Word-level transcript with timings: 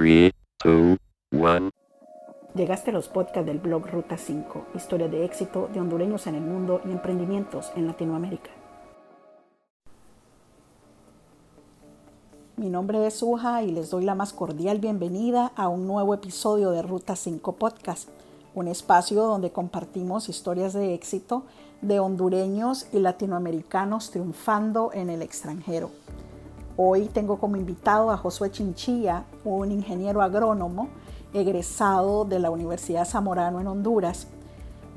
3, 0.00 0.32
2, 0.64 0.96
1. 1.32 1.70
Llegaste 2.54 2.88
a 2.88 2.94
los 2.94 3.08
podcasts 3.08 3.44
del 3.44 3.58
blog 3.58 3.86
Ruta 3.86 4.16
5, 4.16 4.68
historia 4.74 5.08
de 5.08 5.26
éxito 5.26 5.68
de 5.74 5.78
hondureños 5.78 6.26
en 6.26 6.36
el 6.36 6.40
mundo 6.40 6.80
y 6.86 6.90
emprendimientos 6.90 7.70
en 7.76 7.86
Latinoamérica. 7.86 8.48
Mi 12.56 12.70
nombre 12.70 13.06
es 13.06 13.18
Suja 13.18 13.62
y 13.62 13.72
les 13.72 13.90
doy 13.90 14.06
la 14.06 14.14
más 14.14 14.32
cordial 14.32 14.78
bienvenida 14.78 15.52
a 15.54 15.68
un 15.68 15.86
nuevo 15.86 16.14
episodio 16.14 16.70
de 16.70 16.80
Ruta 16.80 17.14
5 17.14 17.56
Podcast, 17.56 18.08
un 18.54 18.68
espacio 18.68 19.24
donde 19.24 19.52
compartimos 19.52 20.30
historias 20.30 20.72
de 20.72 20.94
éxito 20.94 21.44
de 21.82 22.00
hondureños 22.00 22.86
y 22.94 23.00
latinoamericanos 23.00 24.10
triunfando 24.10 24.92
en 24.94 25.10
el 25.10 25.20
extranjero. 25.20 25.90
Hoy 26.82 27.08
tengo 27.08 27.38
como 27.38 27.58
invitado 27.58 28.10
a 28.10 28.16
Josué 28.16 28.50
Chinchilla, 28.50 29.24
un 29.44 29.70
ingeniero 29.70 30.22
agrónomo 30.22 30.88
egresado 31.34 32.24
de 32.24 32.38
la 32.38 32.50
Universidad 32.50 33.04
Zamorano 33.04 33.60
en 33.60 33.66
Honduras, 33.66 34.28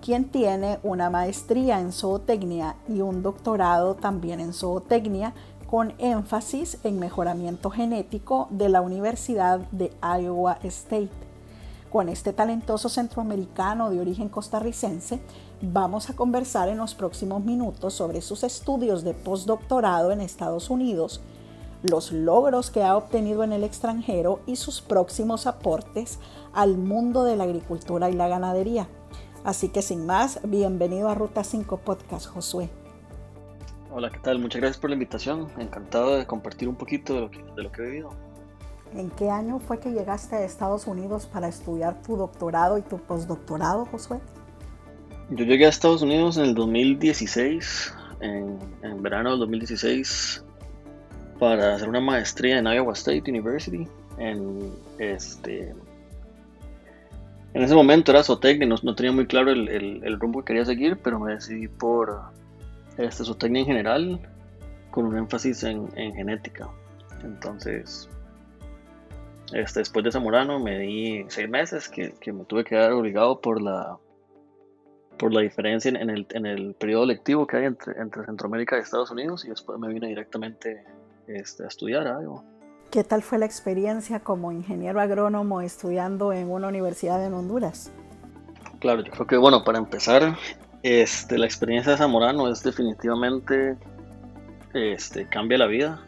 quien 0.01 0.29
tiene 0.29 0.79
una 0.83 1.09
maestría 1.09 1.81
en 1.81 1.91
zootecnia 1.91 2.77
y 2.87 3.01
un 3.01 3.21
doctorado 3.21 3.95
también 3.95 4.39
en 4.39 4.53
zootecnia 4.53 5.33
con 5.69 5.93
énfasis 5.97 6.77
en 6.85 6.99
mejoramiento 6.99 7.69
genético 7.69 8.47
de 8.49 8.69
la 8.69 8.79
Universidad 8.79 9.59
de 9.73 9.91
Iowa 10.01 10.59
State. 10.63 11.11
Con 11.91 12.07
este 12.07 12.31
talentoso 12.31 12.87
centroamericano 12.87 13.89
de 13.89 13.99
origen 13.99 14.29
costarricense, 14.29 15.19
vamos 15.61 16.09
a 16.09 16.15
conversar 16.15 16.69
en 16.69 16.77
los 16.77 16.95
próximos 16.95 17.43
minutos 17.43 17.93
sobre 17.93 18.21
sus 18.21 18.45
estudios 18.45 19.03
de 19.03 19.13
postdoctorado 19.13 20.13
en 20.13 20.21
Estados 20.21 20.69
Unidos, 20.69 21.19
los 21.83 22.13
logros 22.13 22.71
que 22.71 22.81
ha 22.81 22.95
obtenido 22.95 23.43
en 23.43 23.51
el 23.51 23.63
extranjero 23.63 24.39
y 24.45 24.55
sus 24.55 24.81
próximos 24.81 25.45
aportes 25.47 26.17
al 26.53 26.77
mundo 26.77 27.25
de 27.25 27.35
la 27.35 27.43
agricultura 27.43 28.09
y 28.09 28.13
la 28.13 28.29
ganadería. 28.29 28.87
Así 29.43 29.67
que 29.67 29.81
sin 29.81 30.05
más, 30.05 30.39
bienvenido 30.45 31.09
a 31.09 31.15
Ruta 31.15 31.43
5 31.43 31.77
Podcast, 31.77 32.27
Josué. 32.27 32.69
Hola, 33.91 34.09
¿qué 34.09 34.19
tal? 34.19 34.39
Muchas 34.39 34.61
gracias 34.61 34.79
por 34.79 34.89
la 34.89 34.93
invitación. 34.95 35.49
Encantado 35.59 36.15
de 36.15 36.25
compartir 36.25 36.69
un 36.69 36.75
poquito 36.75 37.13
de 37.15 37.19
lo 37.19 37.29
que, 37.29 37.43
de 37.43 37.63
lo 37.63 37.71
que 37.71 37.81
he 37.81 37.85
vivido. 37.85 38.11
¿En 38.95 39.09
qué 39.09 39.29
año 39.29 39.59
fue 39.59 39.79
que 39.79 39.91
llegaste 39.91 40.37
a 40.37 40.43
Estados 40.45 40.87
Unidos 40.87 41.25
para 41.25 41.49
estudiar 41.49 42.01
tu 42.01 42.15
doctorado 42.15 42.77
y 42.77 42.81
tu 42.81 42.97
postdoctorado, 42.97 43.85
Josué? 43.87 44.19
Yo 45.31 45.43
llegué 45.43 45.65
a 45.65 45.69
Estados 45.69 46.01
Unidos 46.01 46.37
en 46.37 46.45
el 46.45 46.55
2016, 46.55 47.93
en, 48.21 48.57
en 48.83 49.03
verano 49.03 49.31
del 49.31 49.39
2016 49.39 50.45
para 51.43 51.75
hacer 51.75 51.89
una 51.89 51.99
maestría 51.99 52.57
en 52.57 52.67
Iowa 52.67 52.93
State 52.93 53.29
University. 53.29 53.85
En, 54.17 54.71
este, 54.97 55.75
en 57.53 57.61
ese 57.61 57.75
momento 57.75 58.11
era 58.11 58.23
zootecnia, 58.23 58.65
no, 58.65 58.75
no 58.81 58.95
tenía 58.95 59.11
muy 59.11 59.27
claro 59.27 59.51
el, 59.51 59.67
el, 59.67 60.19
rumbo 60.21 60.39
que 60.39 60.53
quería 60.53 60.63
seguir, 60.63 60.97
pero 61.03 61.19
me 61.19 61.33
decidí 61.33 61.67
por 61.67 62.21
este, 62.97 63.25
zootecnia 63.25 63.59
en 63.59 63.65
general, 63.65 64.19
con 64.89 65.05
un 65.05 65.17
énfasis 65.17 65.63
en, 65.63 65.89
en 65.97 66.13
genética. 66.13 66.69
Entonces, 67.25 68.07
este, 69.51 69.81
después 69.81 70.05
de 70.05 70.13
Zamorano 70.13 70.61
me 70.61 70.79
di 70.79 71.25
seis 71.27 71.49
meses 71.49 71.89
que, 71.89 72.13
que, 72.21 72.31
me 72.31 72.45
tuve 72.45 72.63
que 72.63 72.75
dar 72.75 72.93
obligado 72.93 73.41
por 73.41 73.61
la 73.61 73.97
por 75.17 75.33
la 75.33 75.41
diferencia 75.41 75.89
en, 75.89 76.09
el, 76.09 76.25
en 76.31 76.45
el 76.45 76.73
periodo 76.73 77.05
lectivo 77.05 77.45
que 77.45 77.57
hay 77.57 77.65
entre, 77.65 77.99
entre 78.01 78.25
Centroamérica 78.25 78.77
y 78.77 78.79
Estados 78.79 79.11
Unidos 79.11 79.43
y 79.45 79.49
después 79.49 79.77
me 79.77 79.89
vine 79.89 80.07
directamente 80.07 80.83
este, 81.27 81.63
a 81.63 81.67
estudiar 81.67 82.07
algo. 82.07 82.43
¿Qué 82.91 83.03
tal 83.03 83.23
fue 83.23 83.39
la 83.39 83.45
experiencia 83.45 84.19
como 84.19 84.51
ingeniero 84.51 85.01
agrónomo 85.01 85.61
estudiando 85.61 86.31
en 86.31 86.51
una 86.51 86.67
universidad 86.67 87.25
en 87.25 87.33
Honduras? 87.33 87.91
Claro, 88.79 89.01
yo 89.01 89.11
creo 89.11 89.25
que 89.25 89.37
bueno, 89.37 89.63
para 89.63 89.79
empezar, 89.79 90.37
este, 90.83 91.37
la 91.37 91.45
experiencia 91.45 91.93
de 91.93 91.97
Zamorano 91.97 92.49
es 92.49 92.61
definitivamente 92.61 93.77
este, 94.73 95.27
cambia 95.27 95.57
la 95.57 95.67
vida. 95.67 96.05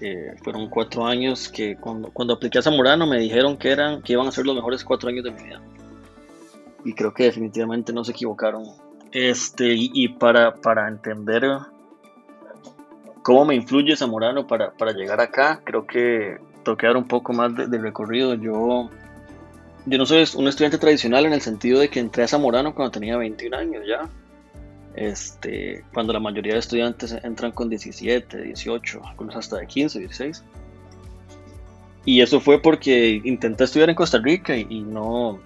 Eh, 0.00 0.34
fueron 0.42 0.68
cuatro 0.68 1.06
años 1.06 1.48
que 1.48 1.76
cuando, 1.76 2.10
cuando 2.10 2.34
apliqué 2.34 2.58
a 2.58 2.62
Zamorano 2.62 3.06
me 3.06 3.18
dijeron 3.18 3.56
que, 3.56 3.70
eran, 3.70 4.02
que 4.02 4.12
iban 4.12 4.26
a 4.26 4.32
ser 4.32 4.44
los 4.44 4.56
mejores 4.56 4.84
cuatro 4.84 5.08
años 5.08 5.24
de 5.24 5.30
mi 5.30 5.42
vida. 5.42 5.62
Y 6.84 6.92
creo 6.92 7.14
que 7.14 7.24
definitivamente 7.24 7.92
no 7.92 8.04
se 8.04 8.12
equivocaron. 8.12 8.64
Este, 9.12 9.72
y, 9.72 9.90
y 9.94 10.08
para, 10.08 10.54
para 10.56 10.88
entender 10.88 11.44
¿Cómo 13.26 13.44
me 13.44 13.56
influye 13.56 13.96
Zamorano 13.96 14.46
para, 14.46 14.70
para 14.70 14.92
llegar 14.92 15.20
acá? 15.20 15.60
Creo 15.64 15.84
que 15.84 16.38
tengo 16.62 16.78
que 16.78 16.86
dar 16.86 16.96
un 16.96 17.08
poco 17.08 17.32
más 17.32 17.52
de, 17.56 17.76
recorrido. 17.76 18.34
Yo, 18.34 18.88
yo 19.84 19.98
no 19.98 20.06
soy 20.06 20.24
un 20.36 20.46
estudiante 20.46 20.78
tradicional 20.78 21.26
en 21.26 21.32
el 21.32 21.40
sentido 21.40 21.80
de 21.80 21.88
que 21.90 21.98
entré 21.98 22.22
a 22.22 22.28
Zamorano 22.28 22.72
cuando 22.72 22.92
tenía 22.92 23.16
21 23.16 23.56
años 23.56 23.82
ya. 23.84 24.08
Este, 24.94 25.82
cuando 25.92 26.12
la 26.12 26.20
mayoría 26.20 26.52
de 26.52 26.60
estudiantes 26.60 27.16
entran 27.24 27.50
con 27.50 27.68
17, 27.68 28.42
18, 28.42 29.00
algunos 29.04 29.34
hasta 29.34 29.56
de 29.56 29.66
15, 29.66 29.98
16. 29.98 30.44
Y 32.04 32.20
eso 32.20 32.40
fue 32.40 32.62
porque 32.62 33.20
intenté 33.24 33.64
estudiar 33.64 33.90
en 33.90 33.96
Costa 33.96 34.18
Rica 34.18 34.56
y, 34.56 34.82
no, 34.82 35.40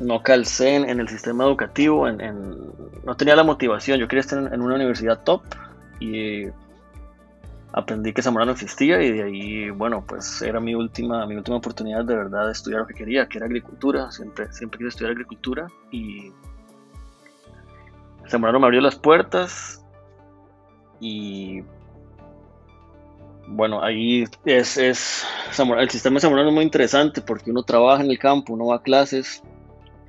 no 0.00 0.22
calcé 0.22 0.76
en, 0.76 0.98
el 0.98 1.08
sistema 1.10 1.44
educativo, 1.44 2.08
en, 2.08 2.54
no 3.04 3.16
tenía 3.18 3.36
la 3.36 3.44
motivación. 3.44 4.00
Yo 4.00 4.08
quería 4.08 4.22
estar 4.22 4.38
en, 4.38 4.54
en 4.54 4.62
una 4.62 4.76
universidad 4.76 5.22
top, 5.22 5.42
y 6.00 6.46
aprendí 7.72 8.12
que 8.12 8.22
Zamorano 8.22 8.52
existía 8.52 9.02
y 9.02 9.12
de 9.12 9.22
ahí, 9.22 9.70
bueno, 9.70 10.04
pues 10.06 10.40
era 10.42 10.60
mi 10.60 10.74
última, 10.74 11.26
mi 11.26 11.36
última 11.36 11.58
oportunidad 11.58 12.04
de 12.04 12.16
verdad 12.16 12.46
de 12.46 12.52
estudiar 12.52 12.80
lo 12.80 12.86
que 12.86 12.94
quería, 12.94 13.28
que 13.28 13.38
era 13.38 13.46
agricultura, 13.46 14.10
siempre, 14.10 14.50
siempre 14.52 14.78
quise 14.78 14.88
estudiar 14.88 15.12
agricultura 15.12 15.66
y 15.90 16.32
Zamorano 18.28 18.60
me 18.60 18.66
abrió 18.66 18.80
las 18.80 18.96
puertas 18.96 19.84
y 21.00 21.62
bueno, 23.48 23.82
ahí 23.82 24.24
es, 24.44 24.76
es 24.76 25.26
el 25.58 25.90
sistema 25.90 26.14
de 26.14 26.20
Zamorano 26.20 26.48
es 26.48 26.54
muy 26.54 26.64
interesante 26.64 27.20
porque 27.20 27.50
uno 27.50 27.62
trabaja 27.62 28.02
en 28.02 28.10
el 28.10 28.18
campo, 28.18 28.54
uno 28.54 28.66
va 28.66 28.76
a 28.76 28.82
clases 28.82 29.42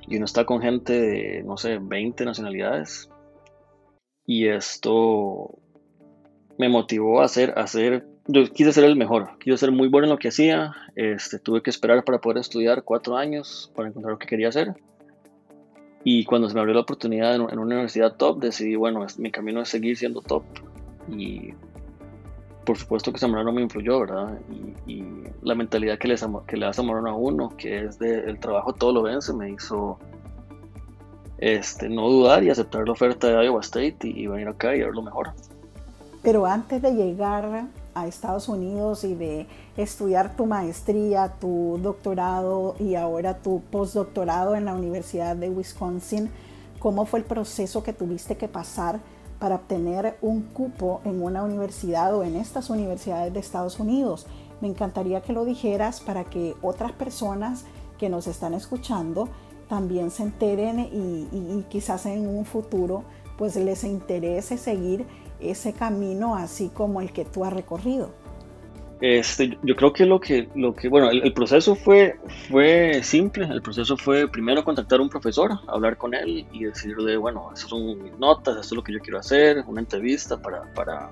y 0.06 0.16
uno 0.16 0.24
está 0.24 0.44
con 0.44 0.60
gente 0.60 0.98
de, 0.98 1.42
no 1.44 1.56
sé, 1.56 1.78
20 1.78 2.24
nacionalidades. 2.24 3.10
Y 4.24 4.48
esto 4.48 5.58
me 6.58 6.68
motivó 6.68 7.20
a 7.20 7.24
hacer, 7.24 7.54
a 7.56 7.62
hacer, 7.62 8.04
yo 8.26 8.44
quise 8.52 8.72
ser 8.72 8.84
el 8.84 8.96
mejor, 8.96 9.38
quise 9.38 9.56
ser 9.56 9.70
muy 9.70 9.88
bueno 9.88 10.06
en 10.06 10.10
lo 10.10 10.18
que 10.18 10.28
hacía, 10.28 10.72
este, 10.96 11.38
tuve 11.38 11.62
que 11.62 11.70
esperar 11.70 12.04
para 12.04 12.20
poder 12.20 12.38
estudiar 12.38 12.82
cuatro 12.82 13.16
años 13.16 13.72
para 13.74 13.88
encontrar 13.88 14.12
lo 14.12 14.18
que 14.18 14.26
quería 14.26 14.48
hacer. 14.48 14.74
Y 16.04 16.24
cuando 16.24 16.48
se 16.48 16.54
me 16.54 16.60
abrió 16.60 16.74
la 16.74 16.80
oportunidad 16.80 17.34
en, 17.34 17.42
una 17.42 17.62
universidad 17.62 18.16
top, 18.16 18.40
decidí, 18.40 18.74
bueno, 18.76 19.06
mi 19.18 19.30
camino 19.30 19.60
es 19.60 19.68
seguir 19.68 19.96
siendo 19.96 20.20
top. 20.20 20.42
Y 21.08 21.52
por 22.64 22.76
supuesto 22.76 23.12
que 23.12 23.18
Zamorano 23.18 23.52
me 23.52 23.62
influyó, 23.62 24.00
¿verdad? 24.00 24.38
Y, 24.86 25.04
la 25.42 25.54
mentalidad 25.54 25.98
que 25.98 26.08
le, 26.08 26.16
da 26.16 26.72
Zamorano 26.72 27.10
a 27.10 27.14
uno, 27.14 27.56
que 27.56 27.84
es 27.84 27.98
de 27.98 28.20
el 28.20 28.38
trabajo 28.40 28.72
todo 28.72 28.92
lo 28.92 29.02
vence, 29.02 29.32
me 29.32 29.50
hizo 29.50 29.98
este, 31.38 31.88
no 31.88 32.08
dudar 32.08 32.42
y 32.42 32.50
aceptar 32.50 32.84
la 32.84 32.92
oferta 32.92 33.28
de 33.28 33.44
Iowa 33.44 33.60
State 33.60 33.98
y, 34.02 34.24
y 34.24 34.26
venir 34.26 34.48
acá 34.48 34.74
y 34.74 34.80
ver 34.80 34.92
lo 34.92 35.02
mejor. 35.02 35.32
Pero 36.22 36.46
antes 36.46 36.82
de 36.82 36.92
llegar 36.92 37.68
a 37.94 38.06
Estados 38.06 38.48
Unidos 38.48 39.04
y 39.04 39.14
de 39.14 39.46
estudiar 39.76 40.36
tu 40.36 40.46
maestría, 40.46 41.34
tu 41.40 41.78
doctorado 41.82 42.74
y 42.78 42.94
ahora 42.94 43.38
tu 43.38 43.60
postdoctorado 43.70 44.54
en 44.54 44.64
la 44.64 44.74
Universidad 44.74 45.36
de 45.36 45.50
Wisconsin, 45.50 46.30
¿cómo 46.78 47.06
fue 47.06 47.20
el 47.20 47.24
proceso 47.24 47.82
que 47.82 47.92
tuviste 47.92 48.36
que 48.36 48.48
pasar 48.48 49.00
para 49.38 49.56
obtener 49.56 50.16
un 50.20 50.42
cupo 50.42 51.00
en 51.04 51.22
una 51.22 51.42
universidad 51.42 52.14
o 52.14 52.24
en 52.24 52.36
estas 52.36 52.70
universidades 52.70 53.32
de 53.32 53.40
Estados 53.40 53.78
Unidos? 53.78 54.26
Me 54.60 54.68
encantaría 54.68 55.20
que 55.20 55.32
lo 55.32 55.44
dijeras 55.44 56.00
para 56.00 56.24
que 56.24 56.56
otras 56.62 56.92
personas 56.92 57.64
que 57.98 58.08
nos 58.08 58.26
están 58.26 58.54
escuchando 58.54 59.28
también 59.68 60.10
se 60.10 60.22
enteren 60.22 60.80
y, 60.80 61.64
quizás 61.68 62.06
en 62.06 62.26
un 62.26 62.44
futuro 62.44 63.04
pues 63.36 63.54
les 63.54 63.84
interese 63.84 64.56
seguir 64.56 65.06
ese 65.40 65.72
camino 65.72 66.34
así 66.34 66.70
como 66.72 67.00
el 67.00 67.12
que 67.12 67.24
tú 67.24 67.44
has 67.44 67.52
recorrido? 67.52 68.10
Este, 69.00 69.56
yo 69.62 69.76
creo 69.76 69.92
que 69.92 70.04
lo 70.04 70.18
que, 70.18 70.48
lo 70.56 70.74
que 70.74 70.88
bueno, 70.88 71.10
el, 71.10 71.32
proceso 71.32 71.76
fue, 71.76 72.16
fue 72.50 73.00
simple. 73.02 73.46
El 73.46 73.62
proceso 73.62 73.96
fue 73.96 74.26
primero 74.26 74.64
contactar 74.64 74.98
a 74.98 75.02
un 75.02 75.08
profesor, 75.08 75.52
hablar 75.68 75.96
con 75.96 76.14
él 76.14 76.46
y 76.52 76.64
decirle, 76.64 77.16
bueno, 77.16 77.50
esas 77.54 77.70
son 77.70 78.02
mis 78.02 78.18
notas, 78.18 78.56
esto 78.56 78.74
es 78.74 78.76
lo 78.76 78.82
que 78.82 78.92
yo 78.92 78.98
quiero 78.98 79.18
hacer, 79.18 79.62
una 79.68 79.80
entrevista 79.80 80.36
para, 80.36 80.62
para, 80.74 81.10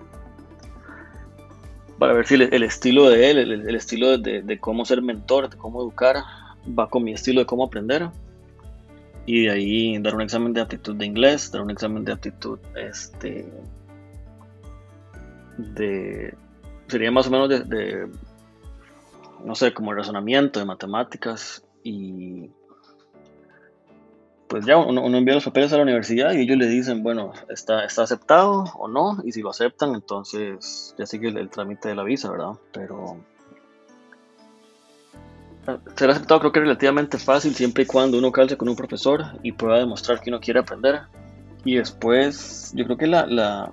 para 1.98 2.12
ver 2.14 2.26
si 2.26 2.34
el, 2.34 2.62
estilo 2.64 3.08
de 3.08 3.30
él, 3.30 3.38
el, 3.38 3.74
estilo 3.76 4.18
de, 4.18 4.42
de, 4.42 4.58
cómo 4.58 4.84
ser 4.84 5.00
mentor, 5.00 5.48
de 5.48 5.56
cómo 5.56 5.80
educar, 5.80 6.16
va 6.76 6.90
con 6.90 7.04
mi 7.04 7.12
estilo 7.12 7.40
de 7.40 7.46
cómo 7.46 7.64
aprender. 7.64 8.08
Y 9.26 9.44
de 9.44 9.50
ahí 9.50 9.98
dar 9.98 10.14
un 10.14 10.22
examen 10.22 10.52
de 10.52 10.60
aptitud 10.60 10.96
de 10.96 11.06
inglés, 11.06 11.50
dar 11.52 11.62
un 11.62 11.70
examen 11.70 12.04
de 12.04 12.12
aptitud 12.12 12.58
este, 12.76 13.48
de 15.56 16.34
sería 16.88 17.10
más 17.10 17.26
o 17.26 17.30
menos 17.30 17.48
de, 17.48 18.08
no 19.44 19.54
sé, 19.54 19.72
como 19.72 19.92
razonamiento, 19.92 20.60
de 20.60 20.66
matemáticas 20.66 21.64
y 21.82 22.50
pues 24.48 24.64
ya 24.64 24.76
uno, 24.76 25.04
envía 25.06 25.34
los 25.34 25.44
papeles 25.44 25.72
a 25.72 25.76
la 25.76 25.82
universidad 25.82 26.32
y 26.32 26.42
ellos 26.42 26.56
le 26.56 26.68
dicen, 26.68 27.02
bueno, 27.02 27.32
está, 27.48 27.84
está 27.84 28.02
aceptado 28.02 28.64
o 28.78 28.86
no, 28.86 29.18
y 29.24 29.32
si 29.32 29.42
lo 29.42 29.50
aceptan, 29.50 29.94
entonces 29.94 30.94
ya 30.96 31.04
sigue 31.04 31.28
el, 31.28 31.50
trámite 31.50 31.88
de 31.88 31.96
la 31.96 32.04
visa, 32.04 32.30
¿verdad? 32.30 32.52
Pero 32.72 33.18
ser 35.96 36.10
aceptado 36.10 36.38
creo 36.38 36.52
que 36.52 36.60
es 36.60 36.64
relativamente 36.64 37.18
fácil 37.18 37.54
siempre 37.56 37.82
y 37.82 37.86
cuando 37.86 38.18
uno 38.18 38.30
calce 38.30 38.56
con 38.56 38.68
un 38.68 38.76
profesor 38.76 39.24
y 39.42 39.50
pueda 39.50 39.78
demostrar 39.78 40.20
que 40.20 40.30
uno 40.30 40.38
quiere 40.38 40.60
aprender. 40.60 41.02
Y 41.64 41.74
después, 41.74 42.72
yo 42.76 42.84
creo 42.84 42.96
que 42.96 43.08
la, 43.08 43.26
la, 43.26 43.72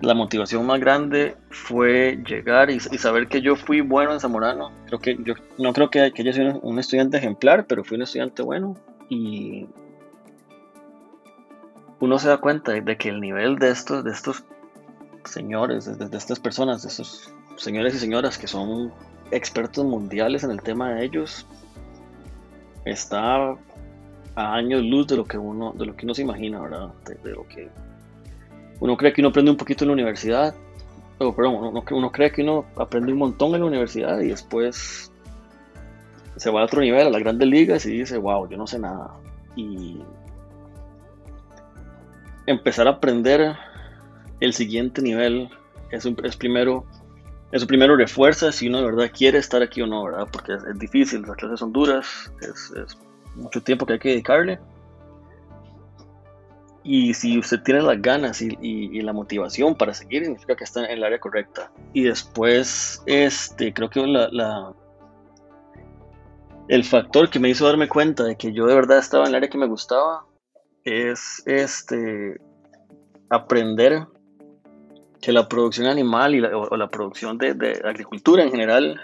la 0.00 0.14
motivación 0.14 0.64
más 0.66 0.80
grande 0.80 1.36
fue 1.50 2.22
llegar 2.26 2.70
y, 2.70 2.80
saber 2.80 3.28
que 3.28 3.40
yo 3.40 3.56
fui 3.56 3.80
bueno 3.80 4.12
en 4.12 4.20
Zamorano. 4.20 4.70
Creo 4.86 4.98
que 4.98 5.16
yo 5.22 5.34
no 5.58 5.72
creo 5.72 5.90
que, 5.90 6.12
que 6.12 6.22
haya 6.22 6.32
sido 6.32 6.60
un 6.60 6.78
estudiante 6.78 7.16
ejemplar, 7.16 7.66
pero 7.66 7.84
fui 7.84 7.96
un 7.96 8.02
estudiante 8.02 8.42
bueno 8.42 8.76
y 9.08 9.66
uno 12.00 12.18
se 12.18 12.28
da 12.28 12.38
cuenta 12.38 12.72
de 12.72 12.96
que 12.96 13.08
el 13.08 13.20
nivel 13.20 13.56
de 13.56 13.70
estos, 13.70 14.04
de 14.04 14.10
estos 14.10 14.44
señores, 15.24 15.98
de, 15.98 16.16
estas 16.16 16.38
personas, 16.38 16.82
de 16.82 16.88
estos 16.88 17.32
señores 17.56 17.94
y 17.94 17.98
señoras 17.98 18.38
que 18.38 18.46
son 18.46 18.92
expertos 19.30 19.84
mundiales 19.84 20.44
en 20.44 20.50
el 20.52 20.62
tema 20.62 20.94
de 20.94 21.04
ellos, 21.04 21.46
está 22.84 23.56
a 24.36 24.54
años 24.54 24.82
luz 24.82 25.08
de 25.08 25.16
lo 25.16 25.24
que 25.24 25.36
uno, 25.36 25.72
de 25.72 25.86
lo 25.86 25.96
que 25.96 26.06
uno 26.06 26.14
se 26.14 26.22
imagina, 26.22 26.60
¿verdad? 26.60 26.90
De, 27.04 27.30
lo 27.32 27.46
que 27.48 27.68
uno 28.80 28.96
cree 28.96 29.12
que 29.12 29.20
uno 29.20 29.30
aprende 29.30 29.50
un 29.50 29.56
poquito 29.56 29.84
en 29.84 29.88
la 29.88 29.94
universidad, 29.94 30.54
o 31.18 31.34
perdón, 31.34 31.54
uno, 31.56 31.84
uno 31.90 32.12
cree 32.12 32.30
que 32.30 32.42
uno 32.42 32.64
aprende 32.76 33.12
un 33.12 33.18
montón 33.18 33.54
en 33.54 33.60
la 33.60 33.66
universidad 33.66 34.20
y 34.20 34.28
después 34.28 35.12
se 36.36 36.50
va 36.50 36.62
a 36.62 36.64
otro 36.64 36.80
nivel, 36.80 37.06
a 37.06 37.10
las 37.10 37.20
grandes 37.20 37.48
ligas 37.48 37.84
y 37.86 37.98
dice, 37.98 38.16
wow, 38.16 38.48
yo 38.48 38.56
no 38.56 38.66
sé 38.66 38.78
nada. 38.78 39.10
Y 39.56 40.00
empezar 42.46 42.86
a 42.86 42.92
aprender 42.92 43.56
el 44.40 44.52
siguiente 44.52 45.02
nivel 45.02 45.50
es, 45.90 46.06
es 46.06 46.36
primero, 46.36 46.86
eso 47.50 47.66
primero 47.66 47.96
refuerza 47.96 48.52
si 48.52 48.68
uno 48.68 48.78
de 48.78 48.84
verdad 48.84 49.10
quiere 49.12 49.38
estar 49.38 49.62
aquí 49.62 49.82
o 49.82 49.86
no, 49.86 50.04
¿verdad? 50.04 50.28
Porque 50.30 50.54
es, 50.54 50.78
difícil, 50.78 51.22
las 51.22 51.36
clases 51.36 51.60
son 51.60 51.72
duras, 51.72 52.32
es, 52.40 52.96
mucho 53.34 53.60
tiempo 53.62 53.86
que 53.86 53.94
hay 53.94 53.98
que 53.98 54.08
dedicarle. 54.10 54.58
Y 56.90 57.12
si 57.12 57.38
usted 57.38 57.60
tiene 57.62 57.82
las 57.82 58.00
ganas 58.00 58.40
y, 58.40 59.02
la 59.02 59.12
motivación 59.12 59.74
para 59.74 59.92
seguir, 59.92 60.24
significa 60.24 60.56
que 60.56 60.64
está 60.64 60.84
en 60.84 60.90
el 60.92 61.04
área 61.04 61.20
correcta. 61.20 61.70
Y 61.92 62.04
después, 62.04 63.02
este, 63.06 63.74
creo 63.74 63.90
que 63.90 64.00
la 64.06 64.72
el 66.68 66.84
factor 66.84 67.30
que 67.30 67.40
me 67.40 67.48
hizo 67.48 67.66
darme 67.66 67.88
cuenta 67.88 68.24
de 68.24 68.36
que 68.36 68.52
yo 68.52 68.66
de 68.66 68.74
verdad 68.74 68.98
estaba 68.98 69.24
en 69.24 69.30
el 69.30 69.36
área 69.36 69.50
que 69.50 69.58
me 69.58 69.66
gustaba 69.66 70.26
es 70.84 71.42
este 71.46 72.38
aprender 73.30 74.06
que 75.20 75.32
la 75.32 75.48
producción 75.48 75.86
animal 75.86 76.34
y 76.34 76.40
la, 76.40 76.56
o, 76.56 76.76
la 76.76 76.88
producción 76.88 77.38
de, 77.38 77.80
agricultura 77.84 78.42
en 78.42 78.50
general 78.50 79.00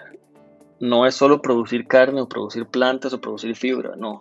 no 0.79 1.07
es 1.07 1.15
solo 1.15 1.41
producir 1.41 1.87
carne 1.87 2.21
o 2.21 2.29
producir 2.29 2.67
plantas 2.67 3.13
o 3.15 3.21
producir 3.21 3.57
fibra, 3.57 3.97
no. 3.97 4.21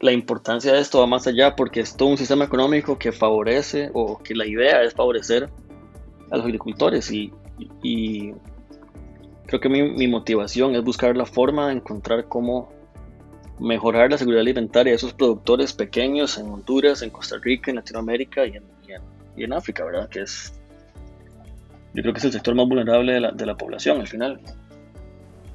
La 0.00 0.12
importancia 0.12 0.72
de 0.72 0.80
esto 0.80 1.00
va 1.00 1.06
más 1.06 1.26
allá 1.26 1.56
porque 1.56 1.80
es 1.80 1.96
todo 1.96 2.08
un 2.08 2.16
sistema 2.16 2.44
económico 2.44 2.98
que 2.98 3.10
favorece 3.10 3.90
o 3.94 4.18
que 4.18 4.34
la 4.34 4.46
idea 4.46 4.82
es 4.82 4.94
favorecer 4.94 5.50
a 6.30 6.36
los 6.36 6.46
agricultores 6.46 7.10
y, 7.10 7.32
y 7.82 8.32
creo 9.48 9.60
que 9.60 9.68
mi, 9.68 10.06
motivación 10.06 10.74
es 10.74 10.84
buscar 10.84 11.16
la 11.16 11.24
forma 11.24 11.68
de 11.68 11.74
encontrar 11.74 12.26
cómo 12.28 12.68
mejorar 13.58 14.10
la 14.10 14.18
seguridad 14.18 14.42
alimentaria 14.42 14.92
de 14.92 14.96
esos 14.96 15.14
productores 15.14 15.72
pequeños 15.72 16.38
en 16.38 16.48
Honduras, 16.48 17.02
en 17.02 17.10
Costa 17.10 17.36
Rica, 17.42 17.70
en 17.70 17.76
Latinoamérica 17.76 18.46
y 18.46 19.42
en, 19.42 19.52
África, 19.52 19.84
¿verdad? 19.84 20.08
Que 20.08 20.22
es, 20.22 20.52
yo 21.94 22.02
creo 22.02 22.12
que 22.12 22.18
es 22.18 22.24
el 22.24 22.32
sector 22.32 22.54
más 22.54 22.68
vulnerable 22.68 23.12
de 23.14 23.20
la, 23.20 23.30
de 23.32 23.46
la 23.46 23.56
población 23.56 24.00
al 24.00 24.06
final. 24.06 24.40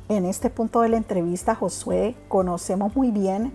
En 0.10 0.26
este 0.26 0.50
punto 0.50 0.82
de 0.82 0.90
la 0.90 0.98
entrevista, 0.98 1.54
Josué, 1.54 2.16
conocemos 2.28 2.96
muy 2.96 3.12
bien 3.12 3.54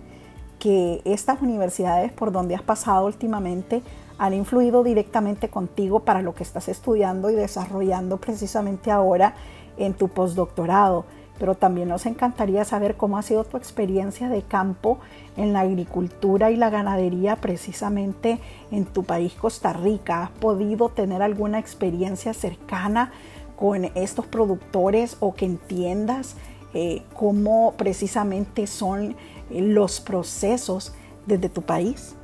que 0.59 1.01
estas 1.05 1.41
universidades 1.41 2.11
por 2.11 2.31
donde 2.31 2.55
has 2.55 2.61
pasado 2.61 3.05
últimamente 3.05 3.81
han 4.17 4.33
influido 4.33 4.83
directamente 4.83 5.49
contigo 5.49 6.01
para 6.01 6.21
lo 6.21 6.35
que 6.35 6.43
estás 6.43 6.67
estudiando 6.67 7.29
y 7.29 7.35
desarrollando 7.35 8.17
precisamente 8.17 8.91
ahora 8.91 9.33
en 9.77 9.93
tu 9.93 10.09
postdoctorado, 10.09 11.05
pero 11.39 11.55
también 11.55 11.87
nos 11.87 12.05
encantaría 12.05 12.65
saber 12.65 12.97
cómo 12.97 13.17
ha 13.17 13.21
sido 13.21 13.45
tu 13.45 13.55
experiencia 13.55 14.27
de 14.27 14.41
campo 14.41 14.99
en 15.37 15.53
la 15.53 15.61
agricultura 15.61 16.51
y 16.51 16.57
la 16.57 16.69
ganadería 16.69 17.37
precisamente 17.37 18.39
en 18.71 18.83
tu 18.83 19.03
país 19.03 19.33
Costa 19.35 19.71
Rica. 19.71 20.23
¿Has 20.23 20.31
podido 20.31 20.89
tener 20.89 21.21
alguna 21.21 21.57
experiencia 21.57 22.33
cercana 22.33 23.13
con 23.55 23.85
estos 23.95 24.25
productores 24.25 25.15
o 25.21 25.33
que 25.33 25.45
entiendas 25.45 26.35
eh, 26.73 27.03
cómo 27.15 27.73
precisamente 27.77 28.67
son 28.67 29.15
los 29.49 29.99
procesos 29.99 30.93
desde 31.25 31.49
tu 31.49 31.61
país? 31.61 32.15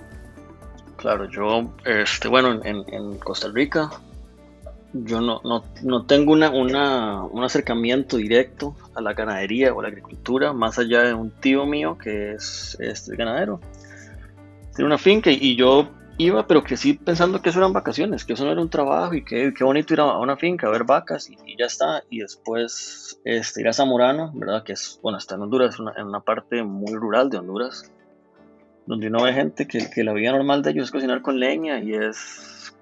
Claro, 0.98 1.30
yo, 1.30 1.74
este, 1.86 2.27
bueno, 2.27 2.62
en 2.63 3.18
Costa 3.19 3.50
Rica 3.54 3.89
yo 5.04 5.19
no, 5.19 5.42
no, 5.44 5.63
no 5.83 6.06
tengo 6.06 6.31
una, 6.31 6.50
una, 6.50 7.24
un 7.24 7.44
acercamiento 7.44 8.18
directo 8.18 8.75
a 8.95 9.01
la 9.01 9.13
ganadería 9.13 9.74
o 9.74 9.80
a 9.80 9.83
la 9.83 9.89
agricultura, 9.89 10.54
más 10.54 10.80
allá 10.80 11.04
de 11.04 11.13
un 11.13 11.31
tío 11.31 11.66
mío 11.66 11.98
que 11.98 12.33
es 12.33 12.77
este, 12.80 13.16
ganadero. 13.16 13.60
Tiene 14.74 14.88
una 14.88 14.98
finca 14.98 15.30
y, 15.31 15.56
yo 15.56 15.89
iba, 16.18 16.48
pero 16.48 16.64
crecí 16.64 16.94
pensando 16.94 17.42
que 17.42 17.50
eso 17.50 17.60
eran 17.60 17.74
vacaciones, 17.74 18.24
que 18.24 18.34
eso 18.34 18.46
no 18.46 18.52
era 18.52 18.62
un 18.62 18.70
trabajo 18.70 19.14
y 19.14 19.24
que 19.24 19.54
qué 19.54 19.64
bonito 19.64 19.94
ir 19.94 20.00
a 20.00 20.18
una 20.18 20.38
finca 20.38 20.68
a 20.68 20.72
ver 20.72 20.84
vacas 20.84 21.30
y, 21.30 21.58
ya 21.58 21.66
está. 21.66 22.04
Y 22.10 22.20
después 22.20 23.20
este, 23.26 23.62
ir 23.62 23.68
a 23.68 23.74
Zamorano, 23.74 24.32
¿verdad? 24.34 24.64
Que 24.64 24.74
es, 24.74 25.00
bueno, 25.02 25.18
está 25.18 25.36
en 25.36 25.42
Honduras, 25.42 25.78
en 25.80 26.08
una 26.08 26.22
parte 26.22 26.64
muy 26.64 26.94
rural 26.94 27.30
de 27.30 27.38
Honduras, 27.38 27.92
donde 28.86 29.08
uno 29.08 29.24
ve 29.24 29.34
gente 29.34 29.68
que, 29.68 29.90
que 29.90 30.04
la 30.04 30.14
vida 30.14 30.32
normal 30.32 30.62
de 30.62 30.72
ellos 30.72 30.86
es 30.86 30.92
cocinar 30.92 31.22
con 31.22 31.40
leña 31.40 31.80
y 31.80 31.94
es 31.94 32.74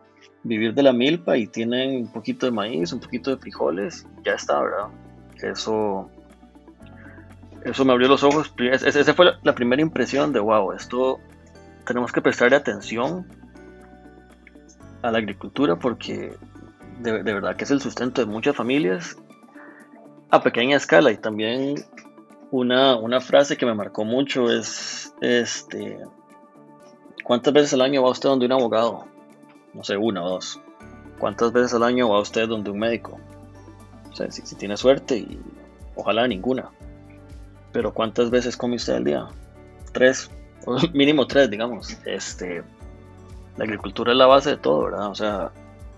vivir 0.43 0.73
de 0.73 0.83
la 0.83 0.93
milpa 0.93 1.37
y 1.37 1.47
tienen 1.47 1.95
un 1.95 2.11
poquito 2.11 2.45
de 2.45 2.51
maíz, 2.51 2.91
un 2.93 2.99
poquito 2.99 3.31
de 3.31 3.37
frijoles, 3.37 4.05
ya 4.23 4.33
está, 4.33 4.61
¿verdad? 4.61 4.87
Eso, 5.41 6.09
eso 7.63 7.85
me 7.85 7.93
abrió 7.93 8.07
los 8.07 8.23
ojos. 8.23 8.53
Esa 8.57 9.13
fue 9.13 9.33
la 9.41 9.55
primera 9.55 9.81
impresión 9.81 10.33
de, 10.33 10.39
wow, 10.39 10.73
esto 10.73 11.19
tenemos 11.85 12.11
que 12.11 12.21
prestarle 12.21 12.55
atención 12.55 13.27
a 15.01 15.11
la 15.11 15.17
agricultura 15.17 15.77
porque 15.77 16.35
de, 16.99 17.21
verdad 17.21 17.55
que 17.55 17.65
es 17.65 17.71
el 17.71 17.81
sustento 17.81 18.21
de 18.21 18.31
muchas 18.31 18.55
familias 18.55 19.17
a 20.29 20.41
pequeña 20.41 20.77
escala 20.77 21.11
y 21.11 21.17
también 21.17 21.75
una, 22.51 22.95
una 22.95 23.19
frase 23.19 23.57
que 23.57 23.65
me 23.65 23.73
marcó 23.73 24.05
mucho 24.05 24.51
es 24.51 25.13
este 25.21 25.99
¿cuántas 27.23 27.53
veces 27.53 27.73
al 27.73 27.81
año 27.81 28.03
va 28.03 28.11
usted 28.11 28.29
donde 28.29 28.45
un 28.45 28.53
abogado? 28.53 29.13
no 29.73 29.83
sé, 29.83 29.97
una 29.97 30.23
o 30.23 30.29
dos. 30.29 30.61
¿Cuántas 31.19 31.51
veces 31.51 31.73
al 31.73 31.83
año 31.83 32.09
va 32.09 32.19
usted 32.19 32.47
donde 32.47 32.71
un 32.71 32.79
médico? 32.79 33.19
O 34.11 34.15
sea, 34.15 34.29
si, 34.31 34.55
tiene 34.55 34.77
suerte 34.77 35.17
y 35.17 35.39
ojalá 35.95 36.27
ninguna. 36.27 36.69
Pero 37.71 37.93
¿cuántas 37.93 38.29
veces 38.29 38.55
come 38.55 38.75
usted 38.75 38.95
al 38.95 39.03
día? 39.03 39.27
Tres, 39.91 40.29
mínimo 40.93 41.27
tres, 41.27 41.49
digamos. 41.49 41.97
Este, 42.05 42.63
la 43.57 43.63
agricultura 43.63 44.11
es 44.11 44.17
la 44.17 44.25
base 44.25 44.51
de 44.51 44.57
todo, 44.57 44.83
¿verdad? 44.83 45.09
O 45.09 45.15
sea, 45.15 45.51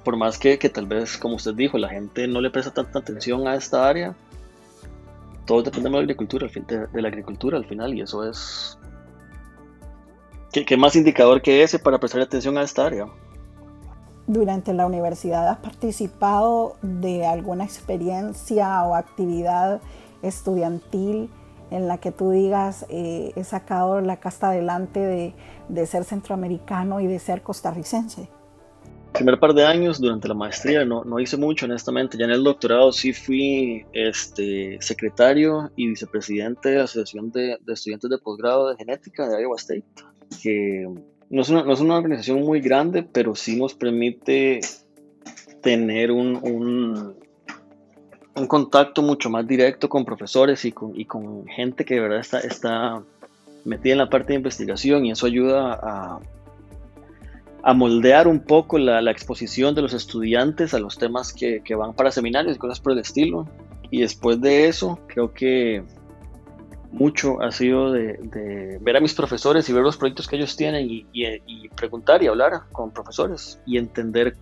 por 0.04 0.18
más 0.18 0.38
que, 0.38 0.60
que 0.60 0.70
tal 0.70 0.86
vez, 0.86 1.18
como 1.18 1.36
usted 1.36 1.54
dijo, 1.54 1.78
la 1.78 1.90
gente 1.90 2.28
no 2.28 2.42
le 2.42 2.50
presta 2.50 2.72
tanta 2.72 3.00
atención 3.00 3.48
a 3.48 3.56
esta 3.56 3.88
área, 3.88 4.16
todo 5.46 5.62
depende 5.64 5.90
de 5.90 5.96
la 5.96 6.02
agricultura, 6.02 6.48
de, 6.48 7.02
la 7.02 7.08
agricultura 7.08 7.58
al 7.58 7.66
final, 7.66 7.94
y 7.94 8.02
eso 8.02 8.28
es... 8.28 8.78
¿Qué, 10.52 10.66
¿Qué, 10.66 10.78
más 10.78 10.96
indicador 10.96 11.42
que 11.42 11.64
ese 11.64 11.80
para 11.80 12.00
prestar 12.00 12.22
atención 12.22 12.58
a 12.58 12.64
esta 12.64 12.86
área? 12.86 13.08
durante 14.28 14.74
la 14.74 14.86
universidad 14.86 15.48
has 15.48 15.58
participado 15.58 16.78
de 16.82 17.26
alguna 17.26 17.64
experiencia 17.64 18.84
o 18.84 18.96
actividad 18.96 19.82
estudiantil 20.22 21.30
en 21.72 21.88
la 21.88 21.98
que 21.98 22.12
tú 22.12 22.32
digas 22.32 22.86
eh, 22.90 23.32
he 23.36 23.44
sacado 23.44 24.02
la 24.02 24.18
casta 24.18 24.50
adelante 24.50 25.34
de, 25.70 25.86
ser 25.86 26.04
centroamericano 26.04 27.00
y 27.00 27.08
de 27.08 27.20
ser 27.20 27.42
costarricense? 27.42 28.30
primer 29.14 29.40
par 29.40 29.54
de 29.54 29.66
años 29.66 30.02
durante 30.02 30.28
la 30.28 30.34
maestría 30.34 30.84
no, 30.84 31.06
no, 31.06 31.20
hice 31.20 31.38
mucho 31.38 31.66
honestamente, 31.66 32.18
ya 32.18 32.26
en 32.26 32.32
el 32.32 32.44
doctorado 32.44 32.92
sí 32.92 33.14
fui 33.14 33.86
este, 33.94 34.78
secretario 34.82 35.72
y 35.78 35.88
vicepresidente 35.88 36.70
de 36.70 36.78
la 36.80 36.84
Asociación 36.84 37.32
de, 37.32 37.58
de 37.62 37.74
Estudiantes 37.74 38.10
de 38.10 38.18
Posgrado 38.18 38.70
de 38.70 38.76
Genética 38.76 39.30
de 39.30 39.42
Iowa 39.42 39.56
State, 39.56 39.86
que 40.44 40.86
no 41.30 41.42
es, 41.42 41.50
una, 41.50 41.98
organización 41.98 42.42
muy 42.42 42.62
grande, 42.62 43.04
pero 43.04 43.36
sí 43.36 43.58
nos 43.58 43.74
permite 43.74 44.60
tener 45.62 46.12
un, 46.12 46.36
un 46.44 47.16
contacto 48.48 49.02
mucho 49.02 49.30
más 49.30 49.48
directo 49.48 49.88
con 49.88 50.04
profesores 50.04 50.66
y 50.66 50.72
con, 50.72 51.00
y 51.00 51.06
con 51.06 51.48
gente 51.48 51.86
que 51.86 51.96
de 51.96 52.02
verdad 52.02 52.20
está, 52.20 52.40
está 52.40 53.02
metida 53.64 53.94
en 53.94 54.00
la 54.00 54.10
parte 54.10 54.34
de 54.34 54.36
investigación 54.36 55.06
y 55.06 55.12
eso 55.12 55.26
ayuda 55.26 55.80
a, 55.82 56.20
moldear 57.74 58.28
un 58.28 58.42
poco 58.42 58.78
la, 58.78 59.02
la, 59.02 59.10
exposición 59.10 59.74
de 59.74 59.82
los 59.82 59.94
estudiantes 59.94 60.74
a 60.74 60.80
los 60.80 60.98
temas 61.00 61.34
que, 61.34 61.62
que, 61.64 61.74
van 61.74 61.94
para 61.94 62.12
seminarios 62.12 62.58
y 62.58 62.60
cosas 62.60 62.80
por 62.80 62.92
el 62.92 63.00
estilo. 63.00 63.48
Y 63.90 64.02
después 64.02 64.40
de 64.40 64.68
eso, 64.68 65.00
creo 65.08 65.34
que 65.34 65.82
mucho 66.92 67.42
ha 67.42 67.52
sido 67.52 67.92
de, 67.92 68.78
ver 68.82 68.98
a 68.98 69.00
mis 69.00 69.16
profesores 69.16 69.68
y 69.68 69.74
ver 69.74 69.82
los 69.82 69.98
proyectos 69.98 70.28
que 70.28 70.36
ellos 70.36 70.56
tienen 70.56 70.88
y 70.90 71.70
preguntar 71.70 72.22
y 72.22 72.28
hablar 72.28 72.62
con 72.72 72.92
profesores 72.92 73.60
y 73.66 73.78
entender 73.78 74.36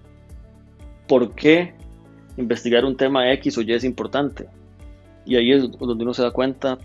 por 1.07 1.33
qué 1.33 1.73
investigar 2.37 2.85
un 2.85 2.97
tema 2.97 3.31
X 3.33 3.57
o 3.57 3.61
Y 3.61 3.73
es 3.73 3.83
importante. 3.83 4.47
Y 5.25 5.35
ahí 5.35 5.51
es 5.51 5.71
donde 5.71 6.03
uno 6.03 6.13
se 6.13 6.23
da 6.23 6.31
cuenta 6.31 6.77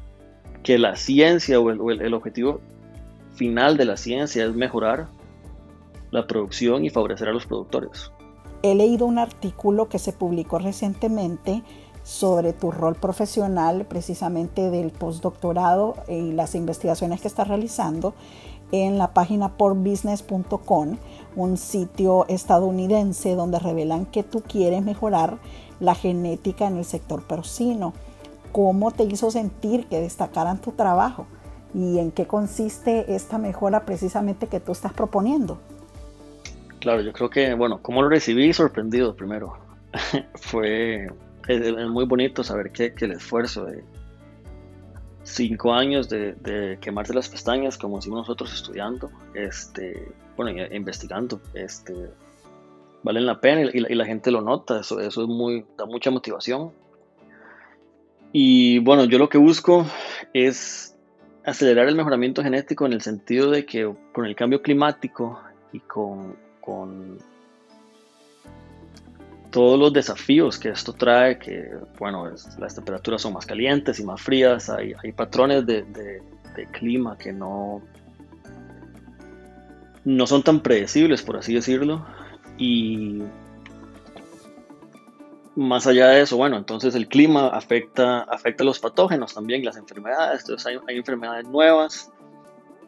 que 0.62 0.78
la 0.78 0.96
ciencia 0.96 1.60
o 1.60 1.70
el, 1.70 2.14
objetivo 2.14 2.60
final 3.34 3.76
de 3.76 3.84
la 3.84 3.96
ciencia 3.96 4.44
es 4.44 4.54
mejorar 4.54 5.08
la 6.10 6.26
producción 6.26 6.84
y 6.84 6.90
favorecer 6.90 7.28
a 7.28 7.32
los 7.32 7.46
productores. 7.46 8.10
He 8.62 8.74
leído 8.74 9.06
un 9.06 9.18
artículo 9.18 9.88
que 9.88 9.98
se 9.98 10.12
publicó 10.12 10.58
recientemente 10.58 11.62
sobre 12.02 12.52
tu 12.52 12.70
rol 12.70 12.94
profesional, 12.94 13.86
precisamente 13.86 14.70
del 14.70 14.90
postdoctorado 14.90 15.94
y 16.08 16.32
las 16.32 16.54
investigaciones 16.54 17.20
que 17.20 17.28
estás 17.28 17.46
realizando 17.46 18.14
en 18.72 18.98
la 18.98 19.12
página 19.14 19.56
porbusiness.com, 19.56 20.96
un 21.36 21.56
sitio 21.56 22.26
estadounidense 22.28 23.34
donde 23.34 23.58
revelan 23.58 24.06
que 24.06 24.22
tú 24.22 24.42
quieres 24.42 24.82
mejorar 24.82 25.38
la 25.80 25.94
genética 25.94 26.66
en 26.66 26.76
el 26.76 26.84
sector 26.84 27.22
porcino. 27.22 27.92
¿Cómo 28.52 28.90
te 28.90 29.04
hizo 29.04 29.30
sentir 29.30 29.86
que 29.86 30.00
destacaran 30.00 30.60
tu 30.60 30.72
trabajo? 30.72 31.26
¿Y 31.74 31.98
en 31.98 32.10
qué 32.10 32.26
consiste 32.26 33.14
esta 33.14 33.38
mejora 33.38 33.84
precisamente 33.84 34.46
que 34.46 34.60
tú 34.60 34.72
estás 34.72 34.92
proponiendo? 34.92 35.58
Claro, 36.80 37.02
yo 37.02 37.12
creo 37.12 37.28
que, 37.28 37.54
bueno, 37.54 37.80
como 37.82 38.02
lo 38.02 38.08
recibí 38.08 38.52
sorprendido 38.52 39.14
primero. 39.14 39.56
Fue 40.34 41.08
muy 41.90 42.04
bonito 42.04 42.42
saber 42.44 42.70
que, 42.70 42.94
que 42.94 43.06
el 43.06 43.12
esfuerzo 43.12 43.64
de, 43.64 43.84
cinco 45.28 45.72
años 45.72 46.08
de, 46.08 46.34
de, 46.34 46.78
quemarse 46.80 47.14
las 47.14 47.28
pestañas, 47.28 47.76
como 47.78 47.96
decimos 47.96 48.20
nosotros 48.20 48.52
estudiando, 48.52 49.10
este, 49.34 50.12
bueno, 50.36 50.64
investigando, 50.72 51.40
este, 51.54 51.94
valen 53.02 53.26
la 53.26 53.40
pena 53.40 53.62
y 53.62 53.80
la, 53.80 53.92
y 53.92 53.94
la, 53.94 54.04
gente 54.04 54.30
lo 54.30 54.40
nota, 54.40 54.80
eso, 54.80 55.00
eso 55.00 55.22
es 55.22 55.28
muy, 55.28 55.64
da 55.76 55.86
mucha 55.86 56.10
motivación. 56.10 56.72
Y 58.32 58.78
bueno, 58.80 59.04
yo 59.04 59.18
lo 59.18 59.28
que 59.28 59.38
busco 59.38 59.86
es 60.32 60.96
acelerar 61.44 61.88
el 61.88 61.96
mejoramiento 61.96 62.42
genético 62.42 62.86
en 62.86 62.92
el 62.92 63.00
sentido 63.00 63.50
de 63.50 63.64
que 63.64 63.92
con 64.12 64.26
el 64.26 64.36
cambio 64.36 64.62
climático 64.62 65.40
y 65.72 65.80
con, 65.80 66.36
con 66.60 67.18
todos 69.50 69.78
los 69.78 69.92
desafíos 69.92 70.58
que 70.58 70.70
esto 70.70 70.92
trae, 70.92 71.38
que 71.38 71.70
bueno, 71.98 72.28
es, 72.28 72.58
las 72.58 72.74
temperaturas 72.74 73.22
son 73.22 73.32
más 73.32 73.46
calientes 73.46 73.98
y 73.98 74.04
más 74.04 74.20
frías, 74.20 74.68
hay, 74.68 74.94
hay 75.02 75.12
patrones 75.12 75.66
de, 75.66 75.82
de, 75.82 76.22
de, 76.54 76.66
clima 76.66 77.16
que 77.16 77.32
no, 77.32 77.82
no 80.04 80.26
son 80.26 80.42
tan 80.42 80.60
predecibles, 80.60 81.22
por 81.22 81.36
así 81.36 81.54
decirlo, 81.54 82.06
y 82.58 83.22
más 85.56 85.86
allá 85.86 86.08
de 86.08 86.22
eso, 86.22 86.36
bueno, 86.36 86.56
entonces 86.56 86.94
el 86.94 87.08
clima 87.08 87.48
afecta, 87.48 88.20
afecta 88.20 88.64
los 88.64 88.78
patógenos 88.78 89.34
también, 89.34 89.64
las 89.64 89.76
enfermedades, 89.76 90.40
entonces 90.42 90.66
hay, 90.66 90.78
hay 90.86 90.98
enfermedades 90.98 91.46
nuevas, 91.46 92.12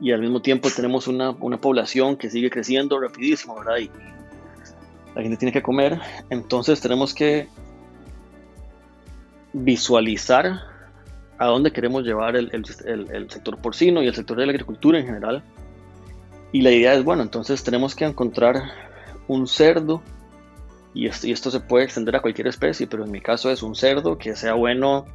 y 0.00 0.12
al 0.12 0.21
mismo 0.21 0.40
tiempo 0.40 0.69
tenemos 0.75 1.09
una, 1.09 1.31
una 1.31 1.61
población 1.61 2.17
que 2.17 2.31
sigue 2.31 2.49
creciendo 2.49 2.99
rapidísimo, 2.99 3.57
¿verdad? 3.57 3.79
Y, 3.79 3.90
la 5.14 5.23
gente 5.23 5.37
tiene 5.37 5.52
que 5.52 5.62
comer, 5.62 6.00
entonces 6.31 6.81
tenemos 6.81 7.14
que 7.14 7.49
visualizar 9.52 10.61
a 11.38 11.47
dónde 11.47 11.73
queremos 11.73 12.05
llevar 12.05 12.37
el, 12.37 12.50
el, 12.52 13.11
el, 13.11 13.31
sector 13.31 13.59
porcino 13.59 14.02
y 14.02 14.07
el 14.07 14.14
sector 14.14 14.37
de 14.37 14.47
la 14.47 14.52
agricultura 14.52 14.99
en 14.99 15.07
general. 15.07 15.43
Y 16.52 16.62
la 16.62 16.71
idea 16.71 16.95
es, 16.95 17.05
bueno, 17.05 17.23
entonces 17.23 17.62
tenemos 17.62 17.95
que 17.95 18.05
encontrar 18.05 18.62
un 19.26 19.47
cerdo, 19.47 20.02
y 20.93 21.07
esto, 21.07 21.26
y 21.26 21.33
esto 21.33 21.50
se 21.50 21.61
puede 21.61 21.85
extender 21.85 22.17
a 22.17 22.21
cualquier 22.21 22.49
especie, 22.49 22.87
pero 22.87 23.05
en 23.05 23.11
mi 23.11 23.21
caso 23.21 23.50
es 23.50 23.62
un 23.62 23.75
cerdo 23.75 24.19
que 24.19 24.37
sea 24.37 24.55
bueno 24.55 25.07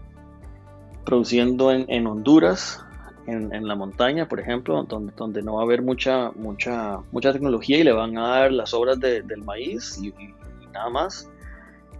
produciendo 1.06 1.72
en, 1.72 1.86
en 1.90 2.08
Honduras, 2.08 2.85
en, 3.28 3.54
en, 3.54 3.68
la 3.68 3.76
montaña, 3.76 4.28
por 4.28 4.40
ejemplo, 4.40 4.84
donde, 4.84 5.42
no 5.42 5.56
va 5.56 5.62
a 5.62 5.64
haber 5.64 5.82
mucha, 5.82 6.32
mucha, 6.32 7.00
mucha 7.12 7.34
tecnología 7.34 7.80
y 7.80 7.84
le 7.84 7.92
van 7.92 8.18
a 8.18 8.28
dar 8.28 8.52
las 8.52 8.74
obras 8.74 9.00
de, 9.00 9.22
del 9.22 9.44
maíz 9.44 10.00
y, 10.02 10.14
nada 10.72 10.90
más. 10.90 11.30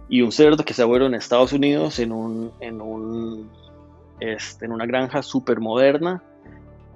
Y 0.08 0.22
un 0.22 0.30
cerdo 0.30 0.64
que 0.64 0.74
se 0.74 0.82
ha 0.82 0.84
vuelto 0.84 1.06
en 1.06 1.14
Estados 1.14 1.52
Unidos 1.52 1.98
en, 1.98 2.12
un, 2.12 2.52
en, 2.60 2.80
un, 2.80 3.50
este, 4.20 4.66
en 4.66 4.72
una 4.72 4.86
granja 4.86 5.22
súper 5.22 5.60
moderna 5.60 6.22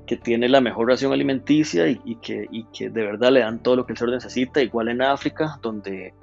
que 0.06 0.16
tiene 0.16 0.48
la 0.48 0.60
mejor 0.60 0.88
ración 0.88 1.12
alimenticia 1.12 1.88
y, 1.88 2.00
y, 2.04 2.16
que, 2.16 2.48
que 2.72 2.90
de 2.90 3.02
verdad 3.02 3.30
le 3.30 3.40
dan 3.40 3.62
todo 3.62 3.76
lo 3.76 3.86
que 3.86 3.92
el 3.92 3.98
cerdo 3.98 4.14
necesita, 4.14 4.62
igual 4.62 4.88
en 4.88 5.02
África, 5.02 5.58
donde 5.62 6.14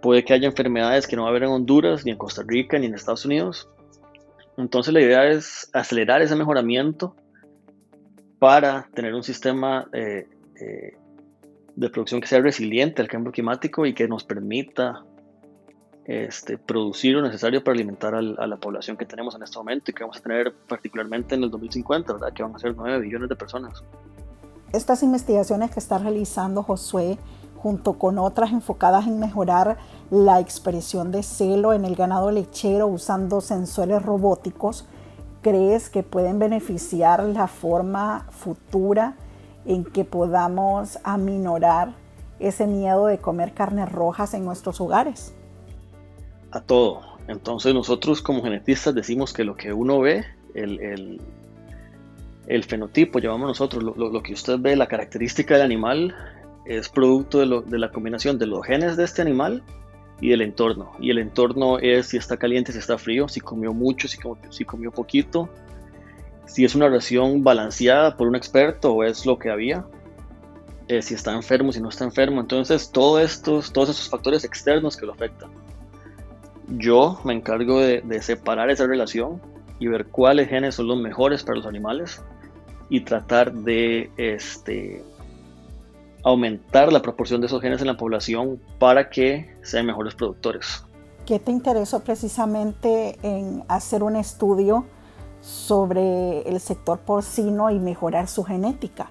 puede 0.00 0.24
que 0.24 0.34
haya 0.34 0.48
enfermedades 0.48 1.06
que 1.06 1.16
no 1.16 1.22
va 1.22 1.28
a 1.28 1.30
haber 1.30 1.44
en 1.44 1.50
Honduras, 1.50 2.04
ni 2.04 2.10
en 2.10 2.18
Costa 2.18 2.42
Rica, 2.46 2.78
ni 2.78 2.86
en 2.86 2.94
Estados 2.94 3.24
Unidos, 3.24 3.68
entonces 4.56 4.92
la 4.92 5.00
idea 5.00 5.26
es 5.26 5.70
acelerar 5.72 6.22
ese 6.22 6.36
mejoramiento 6.36 7.16
para 8.38 8.88
tener 8.94 9.14
un 9.14 9.22
sistema 9.22 9.88
eh, 9.92 10.28
eh, 10.56 10.96
de 11.76 11.90
producción 11.90 12.20
que 12.20 12.26
sea 12.26 12.40
resiliente 12.40 13.00
al 13.00 13.08
cambio 13.08 13.32
climático 13.32 13.86
y 13.86 13.94
que 13.94 14.08
nos 14.08 14.24
permita 14.24 15.04
este, 16.04 16.58
producir 16.58 17.14
lo 17.14 17.22
necesario 17.22 17.62
para 17.62 17.74
alimentar 17.74 18.14
al, 18.14 18.36
a 18.38 18.46
la 18.46 18.56
población 18.56 18.96
que 18.96 19.06
tenemos 19.06 19.34
en 19.36 19.44
este 19.44 19.56
momento 19.56 19.90
y 19.90 19.94
que 19.94 20.02
vamos 20.02 20.18
a 20.18 20.20
tener 20.20 20.52
particularmente 20.68 21.34
en 21.36 21.44
el 21.44 21.50
2050, 21.50 22.12
¿verdad? 22.14 22.32
que 22.32 22.42
van 22.42 22.54
a 22.54 22.58
ser 22.58 22.74
9 22.74 22.98
billones 23.00 23.28
de 23.28 23.36
personas. 23.36 23.82
Estas 24.72 25.02
investigaciones 25.02 25.70
que 25.70 25.78
está 25.78 25.98
realizando 25.98 26.62
Josué 26.62 27.18
junto 27.56 27.98
con 27.98 28.18
otras 28.18 28.50
enfocadas 28.50 29.06
en 29.06 29.20
mejorar 29.20 29.78
la 30.12 30.40
expresión 30.40 31.10
de 31.10 31.22
celo 31.22 31.72
en 31.72 31.86
el 31.86 31.96
ganado 31.96 32.30
lechero 32.30 32.86
usando 32.86 33.40
sensores 33.40 34.02
robóticos, 34.02 34.84
¿crees 35.40 35.88
que 35.88 36.02
pueden 36.02 36.38
beneficiar 36.38 37.24
la 37.24 37.48
forma 37.48 38.26
futura 38.28 39.16
en 39.64 39.86
que 39.86 40.04
podamos 40.04 40.98
aminorar 41.02 41.94
ese 42.40 42.66
miedo 42.66 43.06
de 43.06 43.16
comer 43.16 43.54
carnes 43.54 43.90
rojas 43.90 44.34
en 44.34 44.44
nuestros 44.44 44.82
hogares? 44.82 45.32
A 46.50 46.60
todo. 46.60 47.00
Entonces 47.26 47.72
nosotros 47.72 48.20
como 48.20 48.42
genetistas 48.42 48.94
decimos 48.94 49.32
que 49.32 49.44
lo 49.44 49.56
que 49.56 49.72
uno 49.72 49.98
ve, 50.00 50.26
el, 50.52 51.22
el, 52.46 52.64
fenotipo, 52.64 53.18
llamamos 53.18 53.48
nosotros, 53.48 53.82
lo, 53.82 53.94
lo, 53.94 54.10
lo, 54.10 54.22
que 54.22 54.34
usted 54.34 54.58
ve, 54.58 54.76
la 54.76 54.88
característica 54.88 55.54
del 55.54 55.62
animal, 55.62 56.14
es 56.66 56.90
producto 56.90 57.38
de, 57.38 57.46
lo, 57.46 57.62
de, 57.62 57.78
la 57.78 57.90
combinación 57.90 58.38
de 58.38 58.46
los 58.46 58.66
genes 58.66 58.98
de 58.98 59.04
este 59.04 59.22
animal 59.22 59.62
y 60.22 60.28
del 60.28 60.40
entorno. 60.40 60.92
Y 61.00 61.10
el 61.10 61.18
entorno 61.18 61.80
es 61.80 62.06
si 62.06 62.16
está 62.16 62.36
caliente, 62.36 62.72
si 62.72 62.78
está 62.78 62.96
frío, 62.96 63.26
si 63.26 63.40
comió 63.40 63.74
mucho, 63.74 64.06
si 64.06 64.16
comió, 64.18 64.52
si 64.52 64.64
comió 64.64 64.92
poquito, 64.92 65.48
si 66.46 66.64
es 66.64 66.76
una 66.76 66.88
ración 66.88 67.42
balanceada 67.42 68.16
por 68.16 68.28
un 68.28 68.36
experto 68.36 68.92
o 68.92 69.02
es 69.02 69.26
lo 69.26 69.36
que 69.36 69.50
había, 69.50 69.84
eh, 70.86 71.02
si 71.02 71.14
está 71.14 71.32
enfermo, 71.34 71.72
si 71.72 71.80
no 71.80 71.88
está 71.88 72.04
enfermo. 72.04 72.40
Entonces, 72.40 72.92
todo 72.92 73.18
estos, 73.18 73.72
todos 73.72 73.88
esos 73.90 74.08
factores 74.08 74.44
externos 74.44 74.96
que 74.96 75.06
lo 75.06 75.12
afectan. 75.12 75.50
Yo 76.68 77.20
me 77.24 77.34
encargo 77.34 77.80
de, 77.80 78.00
de 78.02 78.22
separar 78.22 78.70
esa 78.70 78.86
relación 78.86 79.42
y 79.80 79.88
ver 79.88 80.06
cuáles 80.06 80.48
genes 80.48 80.76
son 80.76 80.86
los 80.86 81.00
mejores 81.00 81.42
para 81.42 81.56
los 81.56 81.66
animales 81.66 82.22
y 82.88 83.00
tratar 83.00 83.52
de 83.52 84.08
este, 84.16 85.02
aumentar 86.24 86.92
la 86.92 87.02
proporción 87.02 87.40
de 87.40 87.46
esos 87.46 87.60
genes 87.60 87.80
en 87.80 87.88
la 87.88 87.96
población 87.96 88.60
para 88.78 89.10
que 89.10 89.54
sean 89.62 89.86
mejores 89.86 90.14
productores. 90.14 90.84
¿Qué 91.26 91.38
te 91.38 91.50
interesó 91.50 92.00
precisamente 92.00 93.16
en 93.22 93.62
hacer 93.68 94.02
un 94.02 94.16
estudio 94.16 94.84
sobre 95.40 96.42
el 96.42 96.60
sector 96.60 97.00
porcino 97.00 97.70
y 97.70 97.78
mejorar 97.78 98.28
su 98.28 98.44
genética? 98.44 99.10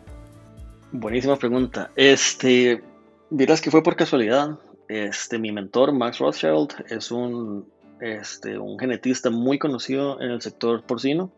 Buenísima 0.91 1.37
pregunta. 1.37 1.91
Este, 1.95 2.83
dirás 3.29 3.61
que 3.61 3.71
fue 3.71 3.83
por 3.83 3.95
casualidad. 3.95 4.59
Este, 4.87 5.39
mi 5.39 5.51
mentor, 5.51 5.93
Max 5.93 6.19
Rothschild, 6.19 6.85
es 6.89 7.11
un, 7.11 7.65
este, 8.01 8.57
un 8.57 8.77
genetista 8.77 9.29
muy 9.29 9.57
conocido 9.57 10.19
en 10.21 10.31
el 10.31 10.41
sector 10.41 10.83
porcino 10.83 11.31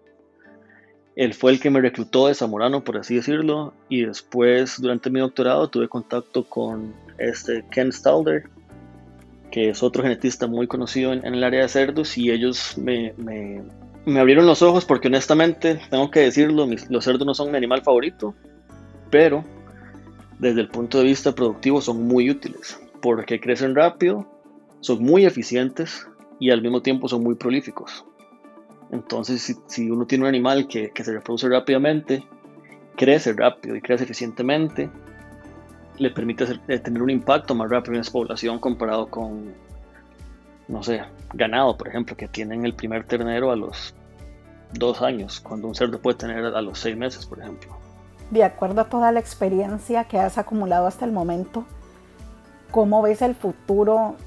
él 1.16 1.34
fue 1.34 1.52
el 1.52 1.60
que 1.60 1.70
me 1.70 1.82
reclutó 1.82 2.28
de 2.28 2.36
Zamorano, 2.36 2.84
por 2.84 2.98
así 2.98 3.16
decirlo, 3.16 3.74
y 3.88 4.06
después, 4.06 4.82
durante 4.82 5.10
mi 5.10 5.20
doctorado, 5.20 5.70
tuve 5.70 5.88
contacto 5.88 6.44
con 6.44 6.94
este 7.20 7.64
Ken 7.70 7.92
Stalder, 7.92 8.50
que 9.52 9.70
es 9.70 9.84
otro 9.84 10.02
genetista 10.02 10.48
muy 10.48 10.66
conocido 10.66 11.14
en, 11.14 11.24
el 11.26 11.44
área 11.44 11.62
de 11.62 11.70
cerdos, 11.70 12.18
y 12.18 12.32
ellos 12.32 12.78
me, 12.78 13.14
me, 13.18 13.62
me, 14.06 14.20
abrieron 14.20 14.48
los 14.48 14.64
ojos 14.64 14.86
porque 14.86 15.08
honestamente, 15.08 15.80
tengo 15.92 16.10
que 16.10 16.22
decirlo, 16.22 16.68
los 16.90 17.04
cerdos 17.04 17.28
no 17.28 17.36
son 17.36 17.52
mi 17.52 17.58
animal 17.58 17.84
favorito, 17.84 18.34
pero 19.12 19.44
desde 20.40 20.62
el 20.62 20.70
punto 20.70 20.98
de 20.98 21.04
vista 21.04 21.36
productivo 21.36 21.80
son 21.80 22.08
muy 22.08 22.32
útiles, 22.32 22.80
porque 23.04 23.40
crecen 23.40 23.76
rápido, 23.76 24.28
son 24.80 25.04
muy 25.04 25.26
eficientes 25.26 26.08
y 26.40 26.50
al 26.50 26.64
mismo 26.64 26.82
tiempo 26.82 27.08
son 27.08 27.22
muy 27.22 27.36
prolíficos. 27.36 28.04
Entonces, 28.94 29.60
si, 29.66 29.90
uno 29.90 30.06
tiene 30.06 30.24
un 30.24 30.28
animal 30.28 30.68
que, 30.68 30.92
se 30.96 31.12
reproduce 31.12 31.50
rápidamente, 31.50 32.28
crece 32.96 33.34
rápido 33.34 33.76
y 33.76 33.82
crece 33.82 34.04
eficientemente, 34.04 34.88
le 35.98 36.12
permite 36.12 36.46
eh, 36.68 36.78
tener 36.78 37.02
un 37.02 37.10
impacto 37.10 37.56
más 37.56 37.72
rápido 37.72 37.96
en 37.96 38.02
esa 38.02 38.12
población 38.12 38.60
comparado 38.60 39.08
con, 39.08 39.56
no 40.68 40.84
sé, 40.84 41.02
ganado, 41.34 41.76
por 41.76 41.88
ejemplo, 41.88 42.16
que 42.16 42.28
tienen 42.28 42.66
el 42.66 42.76
primer 42.76 43.04
ternero 43.06 43.50
a 43.50 43.56
los 43.56 43.96
dos 44.74 45.02
años, 45.02 45.40
cuando 45.40 45.68
un 45.70 45.74
cerdo 45.74 46.00
puede 46.00 46.20
tener 46.20 46.46
a 46.46 46.62
los 46.62 46.78
seis 46.78 46.96
meses, 46.96 47.26
por 47.26 47.40
ejemplo. 47.40 47.76
De 48.30 48.44
acuerdo 48.44 48.82
a 48.82 48.86
toda 48.86 49.12
la 49.12 49.20
experiencia 49.20 50.04
que 50.04 50.20
has 50.20 50.38
acumulado 50.38 50.86
hasta 50.86 51.04
el 51.04 51.12
momento, 51.12 51.66
¿cómo 52.70 53.02
ves 53.02 53.24
el 53.24 53.34
futuro 53.34 54.18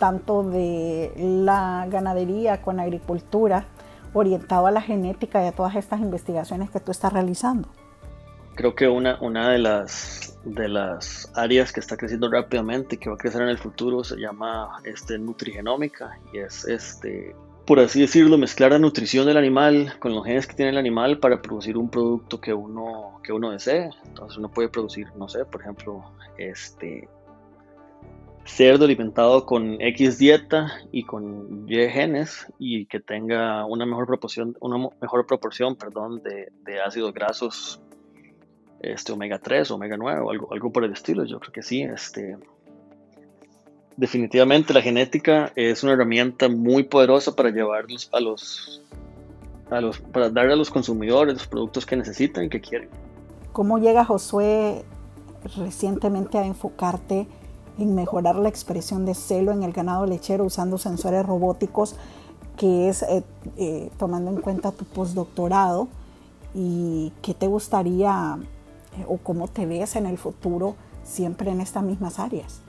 tanto 0.00 0.42
de 0.42 1.12
la 1.16 1.86
ganadería 1.88 2.60
con 2.60 2.80
agricultura 2.80 3.66
orientado 4.16 4.66
a 4.66 4.70
la 4.70 4.80
genética 4.80 5.44
y 5.44 5.46
a 5.46 5.52
todas 5.52 5.76
estas 5.76 6.00
investigaciones 6.00 6.70
que 6.70 6.80
tú 6.80 6.90
estás 6.90 7.12
realizando? 7.12 7.68
Creo 8.54 8.74
que 8.74 8.88
una, 8.88 9.18
una 9.20 9.50
de, 9.50 9.58
las, 9.58 10.38
de 10.44 10.68
las 10.68 11.30
áreas 11.34 11.72
que 11.72 11.80
está 11.80 11.96
creciendo 11.96 12.30
rápidamente 12.30 12.94
y 12.94 12.98
que 12.98 13.10
va 13.10 13.16
a 13.16 13.18
crecer 13.18 13.42
en 13.42 13.48
el 13.48 13.58
futuro 13.58 14.02
se 14.02 14.16
llama 14.16 14.80
este, 14.84 15.18
nutrigenómica 15.18 16.18
y 16.32 16.38
es, 16.38 16.64
este, 16.64 17.36
por 17.66 17.80
así 17.80 18.00
decirlo, 18.00 18.38
mezclar 18.38 18.70
la 18.70 18.78
nutrición 18.78 19.26
del 19.26 19.36
animal 19.36 19.92
con 19.98 20.14
los 20.14 20.24
genes 20.24 20.46
que 20.46 20.54
tiene 20.54 20.70
el 20.70 20.78
animal 20.78 21.18
para 21.18 21.42
producir 21.42 21.76
un 21.76 21.90
producto 21.90 22.40
que 22.40 22.54
uno, 22.54 23.20
que 23.22 23.32
uno 23.32 23.50
desee. 23.50 23.90
Entonces 24.06 24.38
uno 24.38 24.48
puede 24.48 24.70
producir, 24.70 25.08
no 25.16 25.28
sé, 25.28 25.44
por 25.44 25.60
ejemplo, 25.60 26.04
este, 26.38 27.08
cerdo 28.46 28.84
alimentado 28.84 29.44
con 29.44 29.80
X 29.80 30.18
dieta 30.18 30.72
y 30.92 31.02
con 31.02 31.66
Y 31.68 31.88
genes 31.88 32.46
y 32.58 32.86
que 32.86 33.00
tenga 33.00 33.66
una 33.66 33.84
mejor 33.84 34.06
proporción, 34.06 34.56
una 34.60 34.88
mejor 35.00 35.26
proporción 35.26 35.74
perdón, 35.76 36.22
de, 36.22 36.80
ácidos 36.80 37.12
grasos 37.12 37.80
este, 38.80 39.12
omega 39.12 39.38
3, 39.38 39.70
omega 39.72 39.96
9 39.96 40.20
o 40.20 40.30
algo, 40.30 40.52
algo 40.52 40.70
por 40.70 40.84
el 40.84 40.92
estilo. 40.92 41.24
Yo 41.24 41.40
creo 41.40 41.52
que 41.52 41.62
sí. 41.62 41.82
Este, 41.82 42.38
definitivamente 43.96 44.72
la 44.72 44.80
genética 44.80 45.52
es 45.56 45.82
una 45.82 45.94
herramienta 45.94 46.48
muy 46.48 46.84
poderosa 46.84 47.34
para 47.34 47.50
llevarlos 47.50 48.08
a 48.12 48.20
los, 48.20 48.82
a 49.70 49.80
los, 49.80 49.98
para 49.98 50.30
darle 50.30 50.52
a 50.52 50.56
los 50.56 50.70
consumidores 50.70 51.34
los 51.34 51.46
productos 51.48 51.84
que 51.84 51.96
necesitan 51.96 52.44
y 52.44 52.48
que 52.48 52.60
quieren. 52.60 52.90
¿Cómo 53.52 53.78
llega 53.78 54.04
Josué 54.04 54.84
recientemente 55.56 56.38
a 56.38 56.46
enfocarte 56.46 57.26
en 57.78 57.94
mejorar 57.94 58.36
la 58.36 58.48
expresión 58.48 59.04
de 59.04 59.14
celo 59.14 59.52
en 59.52 59.62
el 59.62 59.72
ganado 59.72 60.06
lechero 60.06 60.44
usando 60.44 60.78
sensores 60.78 61.24
robóticos, 61.24 61.96
que 62.56 62.88
es 62.88 63.02
eh, 63.02 63.22
eh, 63.56 63.90
tomando 63.98 64.30
en 64.30 64.40
cuenta 64.40 64.72
tu 64.72 64.84
postdoctorado? 64.84 65.88
¿Y 66.54 67.12
qué 67.20 67.34
te 67.34 67.46
gustaría 67.46 68.38
o 69.06 69.18
cómo 69.18 69.48
te 69.48 69.66
ves 69.66 69.96
en 69.96 70.06
el 70.06 70.18
futuro 70.18 70.76
siempre 71.04 71.50
en 71.50 71.60
estas 71.60 71.82
mismas 71.82 72.18
áreas. 72.18 72.62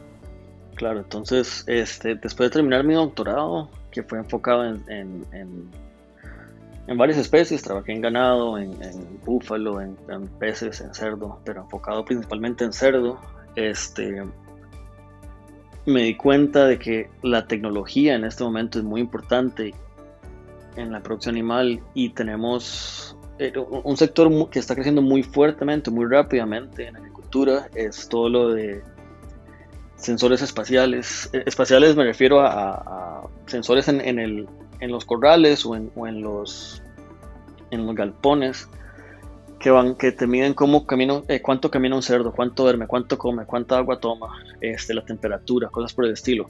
Claro, 0.76 1.00
entonces, 1.00 1.64
este, 1.68 2.16
después 2.16 2.50
de 2.50 2.54
terminar 2.54 2.84
mi 2.84 2.94
doctorado, 2.94 3.70
que 3.92 4.04
fue 4.04 4.20
enfocado 4.20 4.64
en, 4.64 4.84
en, 4.90 5.72
en, 6.88 6.98
varias 6.98 7.18
especies, 7.18 7.64
trabajé 7.64 7.94
en 7.94 8.02
ganado, 8.02 8.60
en, 8.60 8.78
búfalo, 9.26 9.82
en, 9.82 9.98
peces, 10.40 10.82
en 10.82 10.94
cerdo, 10.94 11.40
pero 11.44 11.62
enfocado 11.62 12.06
principalmente 12.06 12.64
en 12.64 12.74
cerdo, 12.74 13.20
este, 13.56 14.24
me 15.88 16.04
di 16.04 16.16
cuenta 16.16 16.68
de 16.68 16.78
que 16.78 17.10
la 17.24 17.48
tecnología 17.48 18.14
en 18.14 18.26
este 18.26 18.44
momento 18.44 18.78
es 18.78 18.84
muy 18.84 19.00
importante 19.00 19.74
en 20.76 20.92
la 20.92 21.00
producción 21.02 21.36
animal 21.36 21.82
y 21.94 22.10
tenemos 22.10 23.18
eh, 23.40 23.54
un 23.58 23.96
sector 23.96 24.50
que 24.50 24.60
está 24.60 24.76
creciendo 24.76 25.02
muy 25.02 25.24
fuertemente, 25.24 25.90
muy 25.90 26.06
rápidamente 26.06 26.88
en 26.88 26.98
agricultura 26.98 27.70
es 27.74 28.10
todo 28.10 28.28
lo 28.28 28.50
de 28.50 28.84
sensores 29.96 30.42
espaciales. 30.42 31.30
Eh, 31.32 31.44
espaciales 31.46 31.96
me 31.96 32.04
refiero 32.04 32.42
a, 32.42 33.26
sensores 33.46 33.88
en, 33.88 34.02
el, 34.02 34.46
en, 34.82 34.92
los 34.92 35.06
corrales 35.06 35.66
o 35.66 35.74
en, 35.74 35.90
o 35.96 36.06
en, 36.06 36.22
los, 36.22 36.84
en 37.72 37.86
los 37.86 37.96
galpones 37.96 38.68
que 39.60 39.72
van 39.72 39.96
que 39.96 40.12
te 40.12 40.28
miden 40.28 40.54
cómo 40.54 40.86
camina, 40.86 41.22
eh, 41.28 41.42
cuánto 41.42 41.72
camina 41.72 41.96
un 41.96 42.04
cerdo, 42.04 42.32
cuánto 42.32 42.64
duerme, 42.64 42.88
cuánto 42.88 43.18
come, 43.18 43.46
cuánta 43.46 43.78
agua 43.78 44.00
toma, 44.00 44.34
este, 44.62 44.94
la 44.94 45.04
temperatura, 45.04 45.70
cosas 45.70 45.94
por 45.94 46.06
el 46.06 46.14
estilo. 46.14 46.50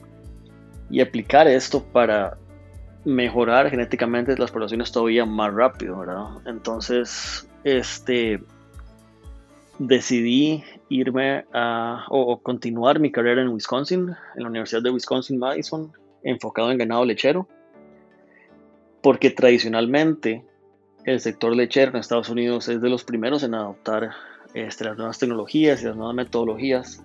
Y 0.90 1.00
aplicar 1.00 1.48
esto 1.48 1.82
para 1.84 2.36
mejorar 3.04 3.70
genéticamente 3.70 4.36
las 4.36 4.50
poblaciones 4.50 4.92
todavía 4.92 5.24
más 5.24 5.52
rápido, 5.54 5.98
¿verdad? 5.98 6.26
Entonces, 6.46 7.48
este, 7.64 8.40
decidí 9.78 10.64
irme 10.88 11.44
a, 11.52 12.04
o, 12.10 12.40
continuar 12.40 13.00
mi 13.00 13.10
carrera 13.10 13.42
en 13.42 13.48
Wisconsin, 13.48 14.14
en 14.36 14.42
la 14.42 14.48
Universidad 14.48 14.82
de 14.82 14.90
Wisconsin-Madison, 14.90 15.92
enfocado 16.22 16.70
en 16.70 16.78
ganado 16.78 17.04
lechero, 17.04 17.48
porque 19.02 19.30
tradicionalmente 19.30 20.44
el 21.04 21.20
sector 21.20 21.54
lechero 21.54 21.92
en 21.92 21.96
Estados 21.98 22.28
Unidos 22.28 22.68
es 22.68 22.80
de 22.80 22.88
los 22.88 23.04
primeros 23.04 23.42
en 23.42 23.54
adoptar 23.54 24.10
este, 24.54 24.84
las 24.84 24.96
nuevas 24.96 25.18
tecnologías 25.18 25.82
y 25.82 25.86
las 25.86 25.96
nuevas 25.96 26.14
metodologías, 26.14 27.02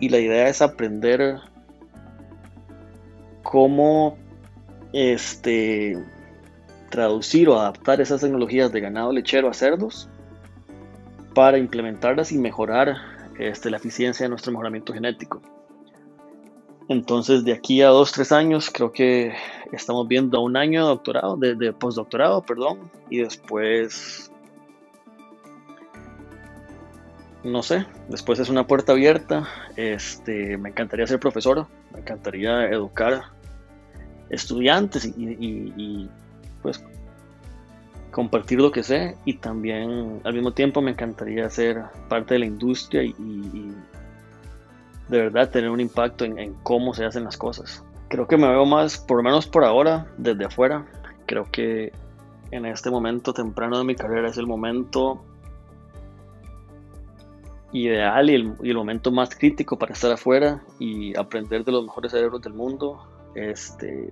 y 0.00 0.08
la 0.08 0.18
idea 0.18 0.48
es 0.48 0.62
aprender 0.62 1.38
cómo 3.42 4.16
este, 4.92 5.96
traducir 6.90 7.48
o 7.48 7.58
adaptar 7.58 8.00
esas 8.00 8.20
tecnologías 8.20 8.72
de 8.72 8.80
ganado 8.80 9.12
lechero 9.12 9.48
a 9.48 9.54
cerdos 9.54 10.08
para 11.34 11.58
implementarlas 11.58 12.32
y 12.32 12.38
mejorar 12.38 12.96
este, 13.38 13.70
la 13.70 13.76
eficiencia 13.76 14.24
de 14.24 14.30
nuestro 14.30 14.52
mejoramiento 14.52 14.92
genético. 14.92 15.42
Entonces, 16.88 17.44
de 17.44 17.52
aquí 17.52 17.82
a 17.82 17.88
dos, 17.88 18.12
tres 18.12 18.32
años, 18.32 18.70
creo 18.72 18.92
que 18.92 19.34
estamos 19.72 20.08
viendo 20.08 20.40
un 20.40 20.56
año 20.56 20.82
de 20.82 20.88
doctorado, 20.88 21.36
de, 21.36 21.72
postdoctorado, 21.74 22.42
perdón, 22.42 22.90
y 23.10 23.18
después, 23.18 24.32
no 27.44 27.62
sé, 27.62 27.84
después 28.08 28.38
es 28.38 28.48
una 28.48 28.66
puerta 28.66 28.92
abierta. 28.92 29.46
Este, 29.76 30.56
me 30.56 30.70
encantaría 30.70 31.06
ser 31.06 31.20
profesor, 31.20 31.66
me 31.92 32.00
encantaría 32.00 32.70
educar 32.70 33.24
estudiantes 34.30 35.04
y, 35.04 36.08
pues 36.62 36.82
compartir 38.10 38.60
lo 38.60 38.72
que 38.72 38.82
sé 38.82 39.16
y 39.26 39.34
también 39.34 40.20
al 40.24 40.32
mismo 40.32 40.52
tiempo 40.52 40.80
me 40.80 40.90
encantaría 40.90 41.48
ser 41.50 41.82
parte 42.08 42.34
de 42.34 42.40
la 42.40 42.46
industria 42.46 43.02
y, 43.02 43.14
de 45.08 45.18
verdad 45.18 45.50
tener 45.50 45.70
un 45.70 45.80
impacto 45.80 46.24
en, 46.24 46.54
cómo 46.62 46.94
se 46.94 47.04
hacen 47.04 47.24
las 47.24 47.36
cosas. 47.36 47.84
Creo 48.08 48.26
que 48.26 48.36
me 48.36 48.48
veo 48.48 48.64
más, 48.64 48.98
por 48.98 49.18
lo 49.18 49.22
menos 49.22 49.46
por 49.46 49.64
ahora, 49.64 50.06
desde 50.16 50.44
afuera. 50.44 50.86
Creo 51.26 51.44
que 51.50 51.92
en 52.50 52.66
este 52.66 52.90
momento 52.90 53.32
temprano 53.32 53.78
de 53.78 53.84
mi 53.84 53.94
carrera 53.94 54.28
es 54.28 54.38
el 54.38 54.46
momento 54.46 55.22
ideal 57.72 58.30
y 58.30 58.34
el, 58.34 58.76
momento 58.76 59.10
más 59.10 59.34
crítico 59.36 59.78
para 59.78 59.92
estar 59.92 60.10
afuera 60.10 60.62
y 60.78 61.16
aprender 61.18 61.64
de 61.64 61.72
los 61.72 61.84
mejores 61.84 62.12
cerebros 62.12 62.40
del 62.40 62.54
mundo 62.54 62.98
este, 63.34 64.10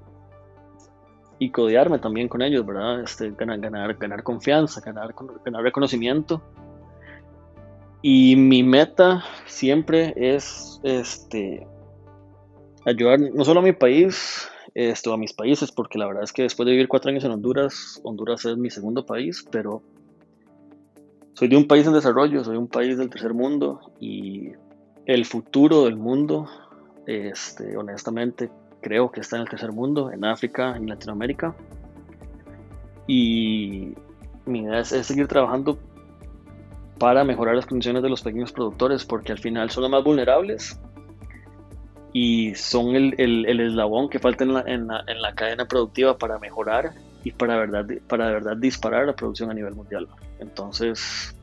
y 1.38 1.50
codearme 1.50 1.98
también 1.98 2.28
con 2.28 2.42
ellos, 2.42 2.66
¿verdad? 2.66 3.00
Este, 3.00 3.30
ganar, 3.30 4.22
confianza, 4.22 4.82
ganar 4.82 5.14
reconocimiento. 5.62 6.42
Y 8.08 8.36
mi 8.36 8.62
meta 8.62 9.24
siempre 9.46 10.14
es 10.14 10.80
este, 10.84 11.66
ayudar 12.84 13.18
no 13.18 13.44
solo 13.44 13.58
a 13.58 13.62
mi 13.64 13.72
país, 13.72 14.48
esto, 14.74 15.12
a 15.12 15.16
mis 15.16 15.32
países, 15.32 15.72
porque 15.72 15.98
la 15.98 16.06
verdad 16.06 16.22
es 16.22 16.32
que 16.32 16.42
después 16.42 16.66
de 16.66 16.70
vivir 16.70 16.86
cuatro 16.86 17.10
años 17.10 17.24
en 17.24 17.32
Honduras, 17.32 18.00
Honduras 18.04 18.44
es 18.44 18.56
mi 18.58 18.70
segundo 18.70 19.04
país, 19.04 19.44
pero 19.50 19.82
soy 21.34 21.48
de 21.48 21.56
un 21.56 21.66
país 21.66 21.84
en 21.84 21.94
desarrollo, 21.94 22.44
soy 22.44 22.56
un 22.56 22.68
país 22.68 22.96
del 22.96 23.10
tercer 23.10 23.34
mundo 23.34 23.80
y 23.98 24.52
el 25.06 25.24
futuro 25.24 25.86
del 25.86 25.96
mundo, 25.96 26.46
este, 27.08 27.76
honestamente, 27.76 28.50
creo 28.82 29.10
que 29.10 29.18
está 29.18 29.34
en 29.34 29.42
el 29.42 29.48
tercer 29.48 29.72
mundo, 29.72 30.12
en 30.12 30.24
África, 30.24 30.76
en 30.76 30.88
Latinoamérica. 30.88 31.56
Y 33.08 33.94
mi 34.44 34.60
idea 34.60 34.78
es, 34.78 34.90
seguir 34.90 35.26
trabajando 35.26 35.76
para 36.98 37.24
mejorar 37.24 37.56
las 37.56 37.66
condiciones 37.66 38.02
de 38.02 38.08
los 38.08 38.22
pequeños 38.22 38.52
productores, 38.52 39.04
porque 39.04 39.32
al 39.32 39.38
final 39.38 39.70
son 39.70 39.82
los 39.82 39.90
más 39.90 40.04
vulnerables 40.04 40.80
y 42.12 42.54
son 42.54 42.96
el, 42.96 43.14
el, 43.18 43.60
eslabón 43.60 44.08
que 44.08 44.18
falta 44.18 44.44
en 44.44 44.54
la, 44.54 44.60
en, 44.62 44.86
la, 44.86 45.04
en 45.06 45.20
la, 45.20 45.34
cadena 45.34 45.66
productiva 45.66 46.16
para 46.16 46.38
mejorar 46.38 46.92
y 47.24 47.32
para, 47.32 47.56
verdad, 47.56 47.84
para 48.08 48.28
de 48.28 48.32
verdad 48.32 48.56
disparar 48.56 49.06
la 49.06 49.14
producción 49.14 49.50
a 49.50 49.54
nivel 49.54 49.74
mundial. 49.74 50.08
Entonces, 50.38 51.36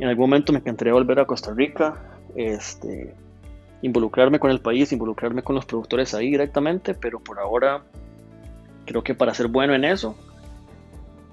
en 0.00 0.08
algún 0.08 0.30
momento 0.30 0.52
me 0.52 0.58
encantaría 0.58 0.92
volver 0.92 1.20
a 1.20 1.24
Costa 1.24 1.52
Rica, 1.54 2.18
este, 2.34 3.14
involucrarme 3.82 4.40
con 4.40 4.50
el 4.50 4.60
país, 4.60 4.90
involucrarme 4.92 5.42
con 5.42 5.54
los 5.54 5.66
productores 5.66 6.14
ahí 6.14 6.30
directamente, 6.30 6.94
pero 6.94 7.20
por 7.20 7.38
ahora 7.38 7.82
creo 8.86 9.04
que 9.04 9.14
para 9.14 9.34
ser 9.34 9.48
bueno 9.48 9.74
en 9.74 9.84
eso, 9.84 10.16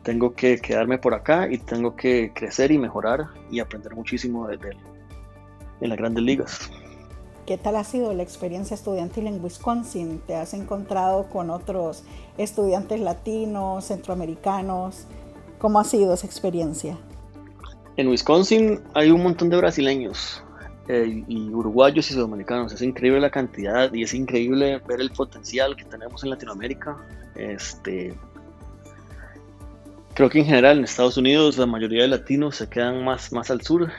tengo 0.05 0.35
que 0.35 0.59
quedarme 0.59 0.99
por 0.99 1.15
acá 1.15 1.51
y 1.51 1.57
tengo 1.57 1.95
que 1.95 2.31
crecer 2.33 2.71
y 2.71 2.77
mejorar 2.77 3.25
y 3.51 3.59
aprender 3.59 3.95
muchísimo 3.95 4.47
de, 4.47 4.57
de, 4.57 4.77
en 5.81 5.89
las 5.89 5.97
grandes 5.97 6.23
ligas. 6.23 6.69
¿Qué 7.47 7.57
tal 7.57 7.75
ha 7.75 7.83
sido 7.83 8.13
la 8.13 8.23
experiencia 8.23 8.75
estudiantil 8.75 9.27
en 9.27 9.43
Wisconsin? 9.43 10.21
¿Te 10.25 10.35
has 10.35 10.53
encontrado 10.53 11.27
con 11.29 11.49
otros 11.49 12.03
estudiantes 12.37 12.99
latinos, 12.99 13.85
centroamericanos? 13.85 15.07
¿Cómo 15.57 15.79
ha 15.79 15.83
sido 15.83 16.13
esa 16.13 16.27
experiencia? 16.27 16.97
En 17.97 18.07
Wisconsin 18.07 18.81
hay 18.93 19.09
un 19.09 19.23
montón 19.23 19.49
de 19.49 19.57
brasileños 19.57 20.43
eh, 20.87 21.23
y 21.27 21.49
uruguayos 21.49 22.11
y 22.11 22.13
sudamericanos. 22.13 22.73
Es 22.73 22.81
increíble 22.83 23.19
la 23.21 23.31
cantidad 23.31 23.91
y 23.91 24.03
es 24.03 24.13
increíble 24.13 24.79
ver 24.87 25.01
el 25.01 25.09
potencial 25.11 25.75
que 25.75 25.85
tenemos 25.85 26.23
en 26.23 26.29
Latinoamérica. 26.29 26.95
Este, 27.35 28.13
creo 30.15 30.29
que 30.29 30.39
en 30.39 30.45
general 30.45 30.79
en 30.79 30.85
Estados 30.85 31.17
Unidos 31.17 31.57
la 31.57 31.67
mayoría 31.67 32.03
de 32.03 32.07
latinos 32.07 32.55
se 32.55 32.67
quedan 32.67 33.03
más, 33.03 33.31
más 33.31 33.51
al 33.51 33.61
sur. 33.61 33.91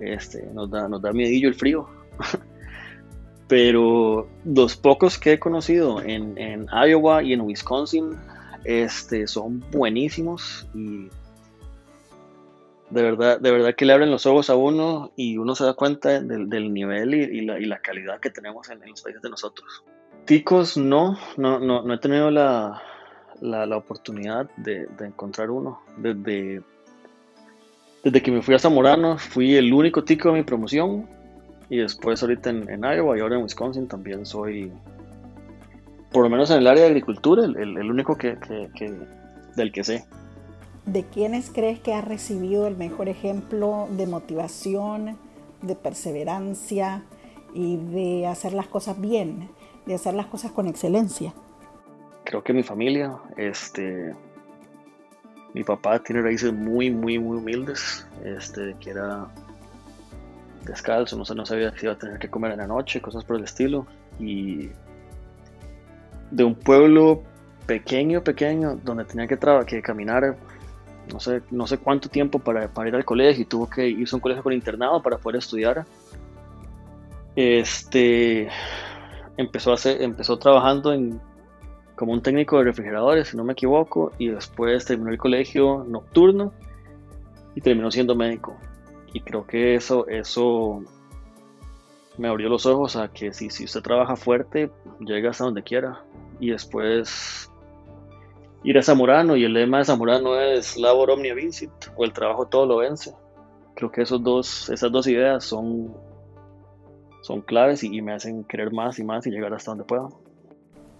Este, 0.00 0.42
nos, 0.54 0.70
da, 0.70 0.88
nos 0.88 1.02
da 1.02 1.12
miedillo 1.12 1.48
el 1.48 1.54
frío. 1.54 1.86
Pero 3.48 4.28
los 4.44 4.76
pocos 4.76 5.18
que 5.18 5.34
he 5.34 5.38
conocido 5.38 6.00
en, 6.00 6.38
en 6.38 6.66
Iowa 6.72 7.22
y 7.22 7.32
en 7.32 7.42
Wisconsin 7.42 8.16
este, 8.64 9.26
son 9.26 9.60
buenísimos 9.70 10.66
y 10.74 11.08
de 12.90 13.02
verdad, 13.02 13.40
de 13.40 13.50
verdad 13.50 13.74
que 13.74 13.84
le 13.84 13.92
abren 13.92 14.10
los 14.10 14.26
ojos 14.26 14.48
a 14.50 14.56
uno 14.56 15.12
y 15.16 15.38
uno 15.38 15.54
se 15.54 15.64
da 15.64 15.74
cuenta 15.74 16.20
del, 16.20 16.72
nivel 16.72 17.14
y, 17.14 17.44
la, 17.44 17.78
calidad 17.80 18.20
que 18.20 18.30
tenemos 18.30 18.68
en, 18.70 18.80
los 18.88 19.02
países 19.02 19.22
de 19.22 19.30
nosotros. 19.30 19.84
Ticos 20.24 20.76
no, 20.76 21.18
no, 21.36 21.58
no, 21.58 21.92
he 21.92 21.98
tenido 21.98 22.30
la, 22.30 22.80
oportunidad 23.76 24.48
de, 24.56 24.88
encontrar 25.00 25.50
uno. 25.50 25.80
Desde, 25.96 26.62
desde 28.04 28.22
que 28.22 28.30
me 28.30 28.42
fui 28.42 28.54
a 28.54 28.58
Zamorano 28.58 29.18
fui 29.18 29.56
el 29.56 29.72
único 29.72 30.04
tico 30.04 30.28
de 30.30 30.34
mi 30.36 30.42
promoción 30.42 31.08
y 31.68 31.78
después 31.78 32.22
ahorita 32.22 32.50
en, 32.50 32.82
Iowa 32.82 33.16
y 33.16 33.20
ahora 33.20 33.36
en 33.36 33.42
Wisconsin 33.42 33.88
también 33.88 34.24
soy, 34.24 34.72
por 36.12 36.22
lo 36.22 36.30
menos 36.30 36.50
en 36.50 36.58
el 36.58 36.66
área 36.66 36.84
de 36.84 36.90
agricultura, 36.90 37.44
el, 37.44 37.90
único 37.90 38.16
que, 38.16 38.36
del 39.56 39.72
que 39.72 39.84
sé. 39.84 40.04
¿De 40.84 41.02
quiénes 41.02 41.50
crees 41.50 41.80
que 41.80 41.94
has 41.94 42.04
recibido 42.04 42.68
el 42.68 42.76
mejor 42.76 43.08
ejemplo 43.08 43.88
de 43.90 44.06
motivación, 44.06 45.16
de 45.62 45.74
perseverancia 45.74 47.02
y 47.54 47.76
de 47.76 48.26
hacer 48.28 48.52
las 48.52 48.68
cosas 48.68 49.00
bien, 49.00 49.48
de 49.86 49.94
hacer 49.94 50.14
las 50.14 50.26
cosas 50.26 50.52
con 50.52 50.68
excelencia? 50.68 51.34
Creo 52.26 52.42
que 52.42 52.52
mi 52.52 52.64
familia, 52.64 53.16
este, 53.36 54.12
mi 55.54 55.62
papá 55.62 56.00
tiene 56.00 56.22
raíces 56.22 56.52
muy, 56.52 56.90
muy, 56.90 57.20
muy 57.20 57.38
humildes, 57.38 58.04
este, 58.24 58.74
que 58.80 58.90
era 58.90 59.28
descalzo, 60.64 61.16
no, 61.16 61.22
no 61.36 61.46
sabía 61.46 61.70
si 61.76 61.86
iba 61.86 61.92
a 61.92 61.98
tener 61.98 62.18
que 62.18 62.28
comer 62.28 62.50
en 62.50 62.58
la 62.58 62.66
noche, 62.66 63.00
cosas 63.00 63.24
por 63.24 63.36
el 63.36 63.44
estilo. 63.44 63.86
Y 64.18 64.70
de 66.32 66.42
un 66.42 66.56
pueblo 66.56 67.22
pequeño, 67.66 68.24
pequeño, 68.24 68.74
donde 68.82 69.04
tenía 69.04 69.28
que, 69.28 69.38
que 69.66 69.80
caminar 69.80 70.36
no 71.12 71.20
sé, 71.20 71.42
no 71.52 71.68
sé 71.68 71.78
cuánto 71.78 72.08
tiempo 72.08 72.40
para, 72.40 72.66
para, 72.66 72.88
ir 72.88 72.96
al 72.96 73.04
colegio 73.04 73.42
y 73.42 73.46
tuvo 73.46 73.70
que 73.70 73.86
irse 73.86 74.14
a 74.14 74.16
un 74.16 74.20
colegio 74.20 74.42
con 74.42 74.52
internado 74.52 75.00
para 75.00 75.18
poder 75.18 75.38
estudiar. 75.38 75.86
Este 77.36 78.48
empezó, 79.36 79.72
a 79.72 79.76
empezó 79.84 80.36
trabajando 80.38 80.92
en, 80.92 81.20
como 81.96 82.12
un 82.12 82.22
técnico 82.22 82.58
de 82.58 82.64
refrigeradores, 82.64 83.28
si 83.28 83.36
no 83.36 83.44
me 83.44 83.54
equivoco, 83.54 84.12
y 84.18 84.28
después 84.28 84.84
terminó 84.84 85.10
el 85.10 85.18
colegio 85.18 85.84
nocturno 85.88 86.52
y 87.54 87.60
terminó 87.60 87.90
siendo 87.90 88.14
médico. 88.14 88.56
Y 89.12 89.20
creo 89.20 89.46
que 89.46 89.74
eso, 89.74 90.06
eso 90.08 90.82
me 92.18 92.28
abrió 92.28 92.48
los 92.48 92.66
ojos 92.66 92.96
a 92.96 93.08
que 93.08 93.32
si, 93.32 93.50
si 93.50 93.64
usted 93.64 93.80
trabaja 93.80 94.14
fuerte, 94.14 94.70
llega 95.00 95.30
hasta 95.30 95.44
donde 95.44 95.62
quiera. 95.62 96.02
Y 96.38 96.50
después 96.50 97.50
ir 98.62 98.78
a 98.78 98.82
Zamorano 98.82 99.36
y 99.36 99.44
el 99.44 99.54
lema 99.54 99.78
de 99.78 99.84
Zamorano 99.84 100.40
es 100.40 100.76
Labor 100.76 101.12
Omnia 101.12 101.34
Vincit 101.34 101.70
o 101.96 102.04
el 102.04 102.12
trabajo 102.12 102.46
todo 102.46 102.66
lo 102.66 102.76
vence. 102.78 103.14
Creo 103.74 103.90
que 103.90 104.02
esos 104.02 104.22
dos, 104.22 104.68
esas 104.70 104.90
dos 104.90 105.06
ideas 105.06 105.44
son, 105.44 105.94
son 107.22 107.42
claves 107.42 107.84
y, 107.84 108.02
me 108.02 108.12
hacen 108.12 108.44
querer 108.44 108.72
más 108.72 108.98
y 108.98 109.04
más 109.04 109.26
y 109.26 109.30
llegar 109.30 109.54
hasta 109.54 109.70
donde 109.70 109.84
pueda. 109.84 110.08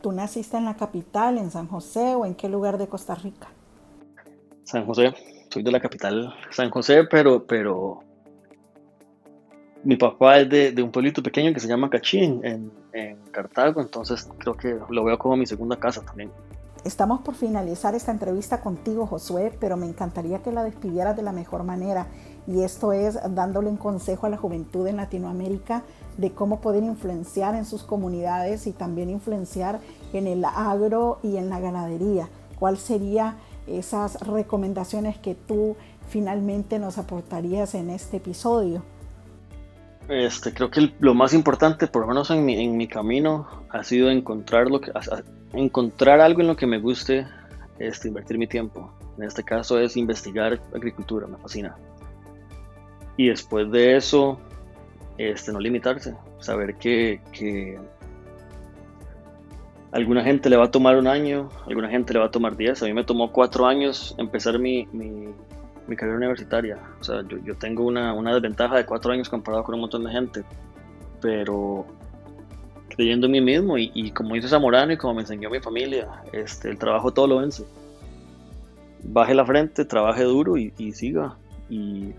¿Tú 0.06 0.12
naciste 0.12 0.56
en 0.56 0.66
la 0.66 0.76
capital, 0.76 1.36
en 1.36 1.50
San 1.50 1.66
José 1.66 2.14
o 2.14 2.24
en 2.24 2.36
qué 2.36 2.48
lugar 2.48 2.78
de 2.78 2.86
Costa 2.86 3.16
Rica? 3.16 3.48
San 4.62 4.86
José, 4.86 5.12
soy 5.50 5.64
de 5.64 5.72
la 5.72 5.80
capital 5.80 6.32
San 6.52 6.70
José, 6.70 7.02
pero, 7.10 7.44
pero 7.44 8.04
mi 9.82 9.96
papá 9.96 10.38
es 10.38 10.48
de, 10.48 10.80
un 10.80 10.92
pueblito 10.92 11.24
pequeño 11.24 11.52
que 11.52 11.58
se 11.58 11.66
llama 11.66 11.90
Cachín, 11.90 12.40
en, 12.44 12.70
en 12.92 13.16
Cartago, 13.32 13.80
entonces 13.80 14.28
creo 14.38 14.56
que 14.56 14.78
lo 14.90 15.02
veo 15.02 15.18
como 15.18 15.36
mi 15.36 15.44
segunda 15.44 15.74
casa 15.74 16.02
también. 16.02 16.30
Estamos 16.84 17.22
por 17.22 17.34
finalizar 17.34 17.96
esta 17.96 18.12
entrevista 18.12 18.60
contigo, 18.60 19.06
Josué, 19.06 19.52
pero 19.58 19.76
me 19.76 19.86
encantaría 19.86 20.40
que 20.40 20.52
la 20.52 20.62
despidieras 20.62 21.16
de 21.16 21.22
la 21.22 21.32
mejor 21.32 21.64
manera. 21.64 22.06
Y 22.46 22.62
esto 22.62 22.92
es 22.92 23.18
dándole 23.30 23.68
un 23.68 23.76
consejo 23.76 24.26
a 24.26 24.30
la 24.30 24.37
juventud 24.37 24.87
en 24.87 24.96
Latinoamérica 24.96 25.82
de 26.16 26.30
cómo 26.30 26.61
poder 26.61 26.82
influenciar 26.82 27.54
en 27.54 27.64
sus 27.64 27.82
comunidades 27.82 28.66
y 28.66 28.72
también 28.72 29.11
influenciar 29.11 29.80
en 30.12 30.26
el 30.26 30.44
agro 30.44 31.18
y 31.22 31.37
en 31.37 31.48
la 31.50 31.61
ganadería. 31.61 32.28
¿Cuáles 32.59 32.80
serían 32.80 33.37
esas 33.66 34.20
recomendaciones 34.20 35.18
que 35.18 35.35
tú 35.35 35.76
finalmente 36.09 36.78
nos 36.78 36.98
aportarías 36.98 37.74
en 37.74 37.90
este 37.90 38.18
episodio? 38.18 38.82
Este, 40.09 40.54
creo 40.54 40.70
que 40.70 40.92
lo 41.00 41.14
más 41.14 41.35
importante, 41.35 41.88
por 41.88 42.02
lo 42.02 42.09
menos 42.09 42.30
en 42.30 42.44
mi, 42.44 42.62
en 42.62 42.76
mi 42.76 42.87
camino, 42.87 43.48
ha 43.70 43.82
sido 43.82 44.09
encontrar, 44.09 44.68
lo 44.68 44.80
que, 44.80 44.92
encontrar 45.52 46.20
algo 46.20 46.40
en 46.40 46.46
lo 46.46 46.56
que 46.56 46.66
me 46.66 46.78
guste 46.78 47.26
este, 47.80 48.09
invertir 48.09 48.38
mi 48.38 48.46
tiempo. 48.46 48.92
En 49.18 49.24
este 49.24 49.42
caso 49.42 49.80
es 49.80 49.96
investigar 49.96 50.61
agricultura, 50.72 51.26
me 51.26 51.38
fascina. 51.38 51.76
Y 53.16 53.29
después 53.29 53.70
de 53.70 53.96
eso, 53.96 54.38
este, 55.18 55.52
no 55.52 55.61
limitarse, 55.61 56.14
saber 56.38 56.74
que, 56.76 57.20
que 57.33 57.79
alguna 59.92 60.22
gente 60.22 60.50
le 60.50 60.57
va 60.57 60.66
a 60.66 60.70
tomar 60.70 60.96
un 60.96 61.07
año, 61.07 61.48
alguna 61.66 61.88
gente 61.88 62.12
le 62.12 62.18
va 62.18 62.26
a 62.26 62.31
tomar 62.31 62.57
diez. 62.57 62.83
A 62.83 62.87
mí 62.87 62.92
me 62.92 63.05
tomó 63.05 63.33
cuatro 63.33 63.66
años 63.66 64.14
empezar 64.18 64.59
mi, 64.59 64.87
mi 64.92 65.29
mi 65.87 65.96
carrera 65.96 66.16
universitaria. 66.16 66.79
O 67.00 67.05
sea, 67.05 67.22
yo, 67.29 67.38
yo 67.38 67.55
tengo 67.57 67.85
una, 67.85 68.12
una, 68.12 68.35
desventaja 68.35 68.76
de 68.76 68.87
cuatro 68.87 69.12
años 69.12 69.29
comparado 69.29 69.64
con 69.64 69.74
un 69.74 69.83
montón 69.83 70.05
de 70.05 70.11
gente, 70.11 70.44
pero 71.20 71.87
creyendo 72.88 73.26
en 73.26 73.33
mí 73.33 73.40
mismo 73.40 73.79
y, 73.79 73.90
y, 73.94 74.11
como 74.11 74.35
dice 74.35 74.48
Zamorano 74.48 74.92
y 74.92 74.96
como 74.96 75.14
me 75.14 75.20
enseñó 75.22 75.50
mi 75.50 75.61
familia, 75.61 76.09
este, 76.33 76.70
el 76.70 76.79
trabajo 76.79 77.12
todo 77.12 77.26
lo 77.26 77.38
vence. 77.38 77.64
Baje 79.02 79.35
la 79.35 79.44
frente, 79.44 79.85
trabaje 79.85 80.24
duro 80.24 80.57
y, 80.57 80.72
y 80.79 80.92
siga. 80.92 81.37
Y 81.68 82.12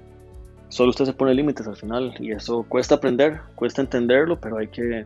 solo 0.70 0.90
usted 0.90 1.06
se 1.06 1.14
pone 1.14 1.34
límites 1.34 1.68
al 1.68 1.76
final 1.76 2.14
y 2.20 2.32
eso 2.32 2.64
cuesta 2.68 2.96
aprender, 2.96 3.42
cuesta 3.56 3.82
entenderlo, 3.82 4.40
pero 4.40 4.58
hay 4.58 4.68
que, 4.68 5.06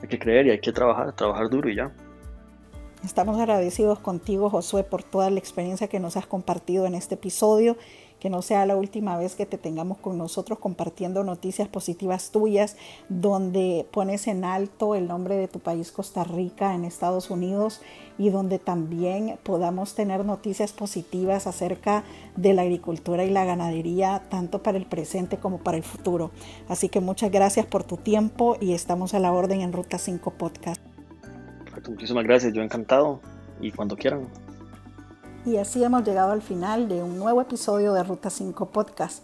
hay 0.00 0.08
que 0.08 0.18
creer 0.18 0.46
y 0.46 0.50
hay 0.50 0.60
que 0.60 0.72
trabajar, 0.72 1.12
trabajar 1.14 1.48
duro 1.50 1.68
y 1.68 1.76
ya. 1.76 1.92
Estamos 3.04 3.38
agradecidos 3.38 4.00
contigo, 4.00 4.50
Josué, 4.50 4.82
por 4.82 5.04
toda 5.04 5.30
la 5.30 5.38
experiencia 5.38 5.86
que 5.86 6.00
nos 6.00 6.16
has 6.16 6.26
compartido 6.26 6.84
en 6.84 6.94
este 6.94 7.14
episodio. 7.14 7.76
Que 8.20 8.30
no 8.30 8.42
sea 8.42 8.66
la 8.66 8.76
última 8.76 9.16
vez 9.16 9.36
que 9.36 9.46
te 9.46 9.58
tengamos 9.58 9.98
con 9.98 10.18
nosotros 10.18 10.58
compartiendo 10.58 11.24
noticias 11.24 11.68
positivas 11.68 12.30
tuyas, 12.30 12.76
donde 13.08 13.86
pones 13.90 14.26
en 14.26 14.44
alto 14.44 14.94
el 14.94 15.06
nombre 15.06 15.36
de 15.36 15.48
tu 15.48 15.60
país, 15.60 15.92
Costa 15.92 16.24
Rica, 16.24 16.74
en 16.74 16.84
Estados 16.84 17.30
Unidos, 17.30 17.80
y 18.18 18.30
donde 18.30 18.58
también 18.58 19.38
podamos 19.42 19.94
tener 19.94 20.24
noticias 20.24 20.72
positivas 20.72 21.46
acerca 21.46 22.04
de 22.36 22.54
la 22.54 22.62
agricultura 22.62 23.24
y 23.24 23.30
la 23.30 23.44
ganadería, 23.44 24.22
tanto 24.28 24.62
para 24.62 24.78
el 24.78 24.86
presente 24.86 25.36
como 25.36 25.58
para 25.58 25.76
el 25.76 25.84
futuro. 25.84 26.30
Así 26.68 26.88
que 26.88 27.00
muchas 27.00 27.30
gracias 27.30 27.66
por 27.66 27.84
tu 27.84 27.96
tiempo 27.96 28.56
y 28.60 28.72
estamos 28.72 29.14
a 29.14 29.20
la 29.20 29.32
orden 29.32 29.60
en 29.60 29.72
Ruta 29.72 29.98
5 29.98 30.32
Podcast. 30.32 30.82
Muchísimas 31.88 32.24
gracias, 32.24 32.52
yo 32.52 32.62
encantado 32.62 33.20
y 33.60 33.70
cuando 33.70 33.96
quieran. 33.96 34.28
Y 35.48 35.56
así 35.56 35.82
hemos 35.82 36.04
llegado 36.04 36.30
al 36.32 36.42
final 36.42 36.90
de 36.90 37.02
un 37.02 37.18
nuevo 37.18 37.40
episodio 37.40 37.94
de 37.94 38.02
Ruta 38.02 38.28
5 38.28 38.66
Podcast. 38.66 39.22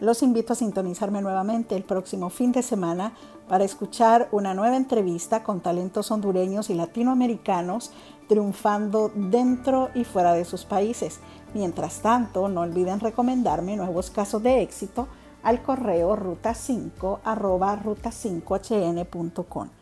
Los 0.00 0.22
invito 0.22 0.52
a 0.52 0.56
sintonizarme 0.56 1.22
nuevamente 1.22 1.74
el 1.74 1.82
próximo 1.82 2.28
fin 2.28 2.52
de 2.52 2.62
semana 2.62 3.14
para 3.48 3.64
escuchar 3.64 4.28
una 4.32 4.52
nueva 4.52 4.76
entrevista 4.76 5.42
con 5.42 5.60
talentos 5.60 6.10
hondureños 6.10 6.68
y 6.68 6.74
latinoamericanos 6.74 7.90
triunfando 8.28 9.10
dentro 9.14 9.88
y 9.94 10.04
fuera 10.04 10.34
de 10.34 10.44
sus 10.44 10.66
países. 10.66 11.20
Mientras 11.54 12.00
tanto, 12.00 12.48
no 12.48 12.60
olviden 12.60 13.00
recomendarme 13.00 13.74
nuevos 13.74 14.10
casos 14.10 14.42
de 14.42 14.60
éxito 14.60 15.08
al 15.42 15.62
correo 15.62 16.18
ruta5 16.18 17.20
ruta5hn.com. 17.24 19.81